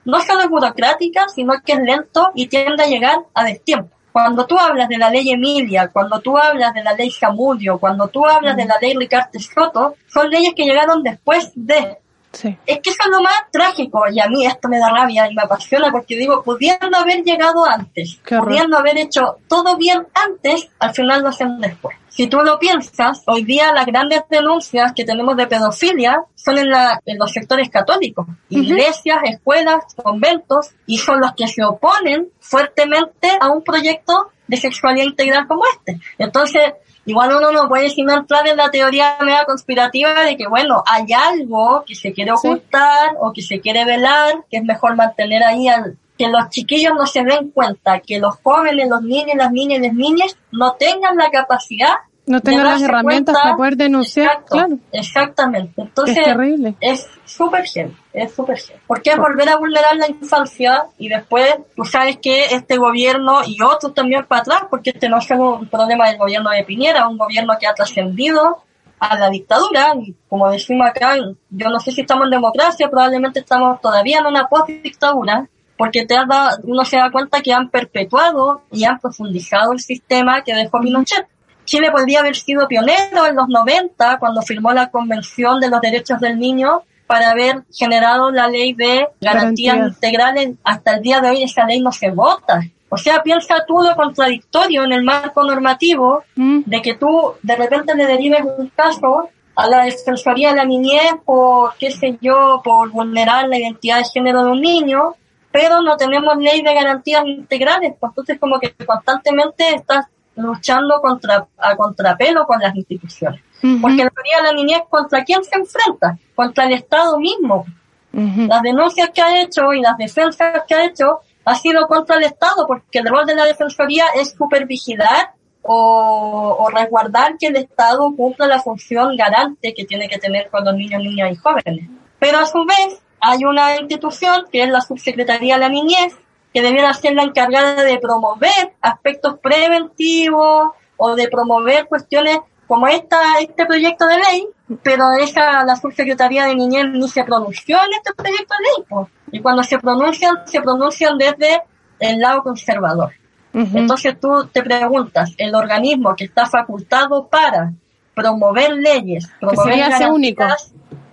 [0.08, 3.90] no solo es burocrática, sino que es lento y tiende a llegar a destiempo.
[4.14, 8.08] Cuando tú hablas de la ley Emilia, cuando tú hablas de la ley Samudio, cuando
[8.08, 11.98] tú hablas de la ley Ricardo Soto, son leyes que llegaron después de.
[12.32, 12.58] Sí.
[12.66, 15.34] Es que eso es lo más trágico y a mí esto me da rabia y
[15.34, 20.94] me apasiona porque digo, pudiendo haber llegado antes, pudiendo haber hecho todo bien antes, al
[20.94, 21.98] final lo hacen después.
[22.10, 26.70] Si tú lo piensas, hoy día las grandes denuncias que tenemos de pedofilia son en,
[26.70, 33.30] la, en los sectores católicos, iglesias, escuelas, conventos, y son los que se oponen fuertemente
[33.40, 36.00] a un proyecto de sexualidad integral como este.
[36.18, 36.74] Entonces,
[37.08, 41.06] igual uno no puede sino entrar en la teoría media conspirativa de que, bueno, hay
[41.14, 42.48] algo que se quiere Sí.
[42.48, 46.94] ocultar o que se quiere velar, que es mejor mantener ahí al, que los chiquillos
[46.96, 50.74] no se den cuenta, que los jóvenes, los niños, las niñas y las niñas no
[50.74, 51.94] tengan la capacidad
[52.28, 54.78] No de tengan las herramientas cuenta- para poder denunciar, Exacto, claro.
[54.92, 55.82] Exactamente.
[55.82, 56.76] Entonces, Es terrible.
[56.82, 58.78] es súper gel, es súper gel.
[58.86, 63.62] Porque es volver a vulnerar la infancia y después tú sabes que este gobierno y
[63.64, 67.18] otros también para atrás, porque este no es un problema del gobierno de Piñera, un
[67.18, 68.58] gobierno que ha trascendido
[69.00, 71.16] a la dictadura y como decimos acá,
[71.50, 75.48] yo no sé si estamos en democracia, probablemente estamos todavía en una post-dictadura,
[75.78, 79.80] porque te has dado- uno se da cuenta que han perpetuado y han profundizado el
[79.80, 81.28] sistema que dejó Pinochet.
[81.68, 86.20] Chile podría haber sido pionero en los 90 cuando firmó la Convención de los Derechos
[86.20, 89.88] del Niño para haber generado la ley de garantías Garantías.
[89.96, 90.50] integrales.
[90.64, 92.62] Hasta el día de hoy esa ley no se vota.
[92.90, 96.62] O sea, piensa tú lo contradictorio en el marco normativo Mm.
[96.66, 101.16] de que tú de repente le derives un caso a la Defensoría de la Niñez
[101.26, 105.16] por, qué sé yo, por vulnerar la identidad de género de un niño,
[105.52, 110.06] pero no tenemos ley de garantías integrales, pues entonces como que constantemente estás
[110.38, 113.42] luchando contra, a contrapelo con las instituciones.
[113.62, 113.82] Ujú.
[113.82, 116.18] Porque la teoría de la niñez, ¿contra quién se enfrenta?
[116.36, 117.66] Contra el Estado mismo.
[118.14, 118.48] Ujú.
[118.48, 122.24] Las denuncias que ha hecho y las defensas que ha hecho ha sido contra el
[122.24, 125.32] Estado, porque el rol de la Defensoría es supervigilar
[125.62, 130.64] o, o resguardar que el Estado cumpla la función garante que tiene que tener con
[130.66, 131.90] los niños, niñas y jóvenes.
[132.20, 136.16] Pero a su vez hay una institución que es la Subsecretaría de la Niñez,
[136.58, 143.20] que debiera ser la encargada de promover aspectos preventivos o de promover cuestiones como esta,
[143.40, 144.48] este proyecto de ley,
[144.82, 149.40] pero esa, la subsecretaría de niñez ni se pronunció en este proyecto de ley, y
[149.40, 151.62] cuando se pronuncian, se pronuncian desde
[152.00, 153.12] el lado conservador.
[153.54, 157.72] Entonces tú te preguntas, el organismo que está facultado para
[158.16, 160.44] promover leyes, promover sería ese único.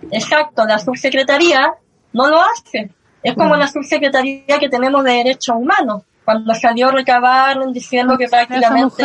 [0.09, 1.71] exacto, la subsecretaría
[2.13, 2.89] no lo hace.
[3.25, 8.27] Es como la subsecretaría que tenemos de derechos humanos, cuando salió a recabar diciendo que
[8.27, 9.03] prácticamente.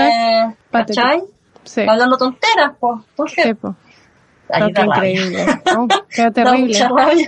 [0.70, 1.22] ¿cachai?
[1.64, 1.82] Sí.
[1.88, 3.00] Hablando tonteras, pues.
[3.10, 3.74] Entonces, Sí, po.
[4.48, 4.84] da rabia.
[4.84, 5.46] increíble.
[5.74, 5.86] ¿no?
[6.08, 6.74] Qué terrible.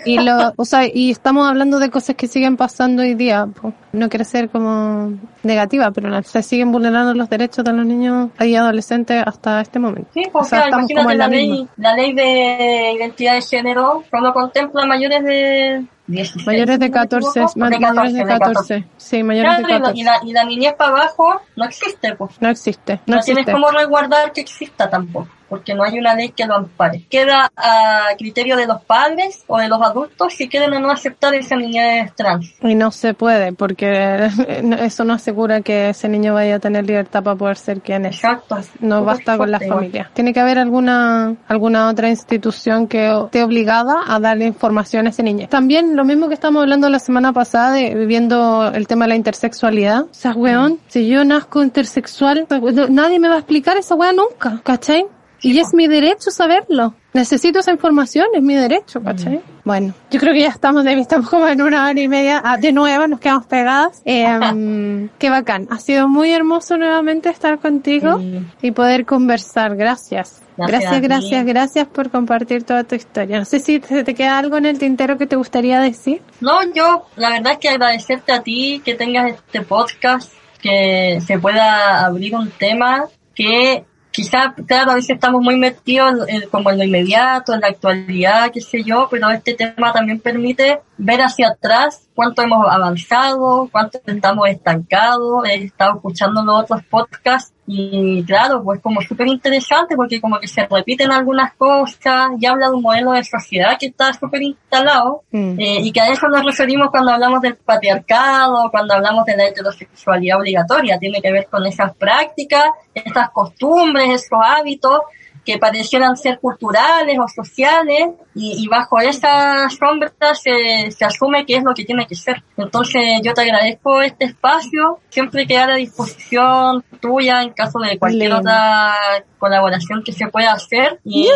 [0.05, 3.47] Y lo, o sea, y estamos hablando de cosas que siguen pasando hoy día.
[3.47, 3.73] po.
[3.93, 5.13] No quiero ser como
[5.43, 10.11] negativa, pero se siguen vulnerando los derechos de los niños y adolescentes hasta este momento.
[10.15, 13.35] Sí, sea, o sea, estamos como imagínate en la, la ley, la ley de identidad
[13.35, 16.47] de género, cuando contempla mayores de 16.
[16.47, 18.85] Mayores de si no me 14, equivoco, ma- de mayores de 14.
[18.97, 19.99] Sí, mayores de Claro, y la- 14.
[19.99, 22.33] y, la, y la niñez para abajo no existe, pues.
[22.41, 26.31] No existe, No, no tienes cómo resguardar que exista tampoco, porque no hay una ley
[26.31, 27.05] que lo ampare.
[27.11, 31.35] Queda a criterio de los padres o de los adultos si quieren o no aceptar
[31.35, 32.55] esa niñez trans.
[32.63, 34.31] Y no se puede, porque
[34.79, 38.15] eso no asegura que ese niño vaya a tener libertad para poder ser quien es.
[38.15, 38.57] Exacto.
[38.81, 40.11] No basta con la familia.
[40.15, 45.23] Tiene que haber alguna alguna otra institución que esté obligada a darle información a ese
[45.23, 45.49] niño.
[45.51, 49.17] También lo mismo que estamos hablando la semana pasada de viendo el tema de la
[49.17, 50.05] intersexualidad.
[50.05, 52.47] O sea, weón, si yo nazco intersexual,
[52.89, 55.05] nadie me va a explicar esa weá nunca, ¿cachai?
[55.43, 56.95] Y es mi derecho saberlo.
[57.15, 59.41] Necesito esa información, es mi derecho, ¿cachai?
[59.65, 62.41] Bueno, yo creo que ya estamos de estamos como en una hora y media.
[62.45, 64.01] Ah, de nuevo, nos quedamos pegadas.
[64.05, 65.67] Eh, qué bacán.
[65.71, 68.41] Ha sido muy hermoso nuevamente estar contigo Sí.
[68.63, 69.77] y poder conversar.
[69.77, 70.41] Gracias.
[70.57, 73.39] Gracias Gracias, gracias, gracias por compartir toda tu historia.
[73.39, 76.21] No sé si te, te queda algo en el tintero que te gustaría decir.
[76.41, 81.39] No, yo la verdad es que agradecerte a ti que tengas este podcast, que se
[81.39, 86.79] pueda abrir un tema que quizás, claro, a veces estamos muy metidos en- como en
[86.79, 91.49] lo inmediato, en la actualidad, qué sé yo, pero este tema también permite ver hacia
[91.49, 98.63] atrás cuánto hemos avanzado, cuánto estamos estancados, he estado escuchando los otros podcasts y claro,
[98.63, 102.83] pues como súper interesante porque como que se repiten algunas cosas y habla de un
[102.83, 105.59] modelo de sociedad que está súper instalado Mm.
[105.59, 109.47] eh, y que a eso nos referimos cuando hablamos del patriarcado, cuando hablamos de la
[109.47, 115.01] heterosexualidad obligatoria, tiene que ver con esas prácticas, estas costumbres, esos hábitos
[115.45, 121.65] que parecieran ser culturales o sociales y, bajo esa sombra se, se asume que es
[121.65, 122.43] lo que tiene que ser.
[122.57, 128.33] Entonces yo te agradezco este espacio, siempre quedar a disposición tuya en caso de cualquier
[128.33, 128.95] otra
[129.39, 131.29] colaboración que se pueda hacer y,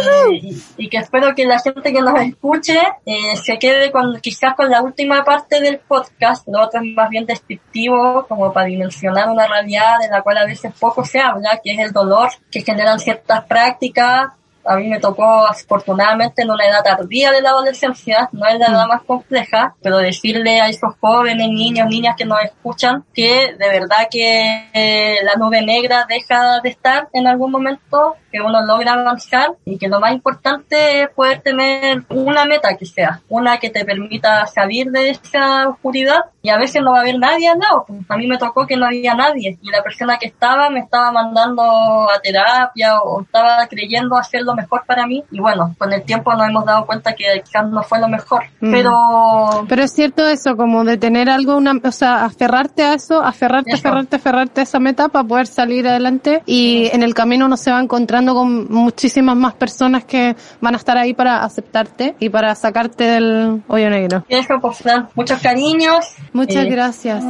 [0.76, 4.70] y, que espero que la gente que nos escuche eh, se quede con quizás con
[4.70, 9.48] la última parte del podcast, lo otro es más bien descriptivo como para dimensionar una
[9.48, 13.00] realidad de la cual a veces poco se habla, que es el dolor que generan
[13.00, 14.28] ciertas prácticas
[14.66, 18.66] a mí me tocó afortunadamente en una edad tardía de la adolescencia, no es la
[18.66, 18.88] edad mm.
[18.88, 24.08] más compleja, pero decirle a esos jóvenes, niños, niñas que nos escuchan que de verdad
[24.10, 29.52] que eh, la nube negra deja de estar en algún momento, que uno logra avanzar
[29.64, 33.84] y que lo más importante es poder tener una meta que sea, una que te
[33.84, 37.84] permita salir de esa oscuridad y a veces no va a haber nadie al lado.
[37.86, 40.80] Pues, a mí me tocó que no había nadie y la persona que estaba me
[40.80, 41.62] estaba mandando
[42.10, 46.48] a terapia o estaba creyendo hacerlo mejor para mí y bueno, con el tiempo nos
[46.48, 48.72] hemos dado cuenta que quizás no fue lo mejor, mm.
[48.72, 49.66] pero...
[49.68, 53.74] Pero es cierto eso, como de tener algo, una, o sea, aferrarte a eso, aferrarte,
[53.74, 57.70] aferrarte, aferrarte a esa meta para poder salir adelante y en el camino uno se
[57.70, 62.54] va encontrando con muchísimas más personas que van a estar ahí para aceptarte y para
[62.54, 64.24] sacarte del hoyo negro.
[64.28, 64.82] Eso, pues,
[65.14, 66.14] muchos cariños.
[66.32, 67.24] Muchas eh, gracias.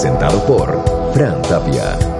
[0.00, 2.17] Presentado por Fran Tapia.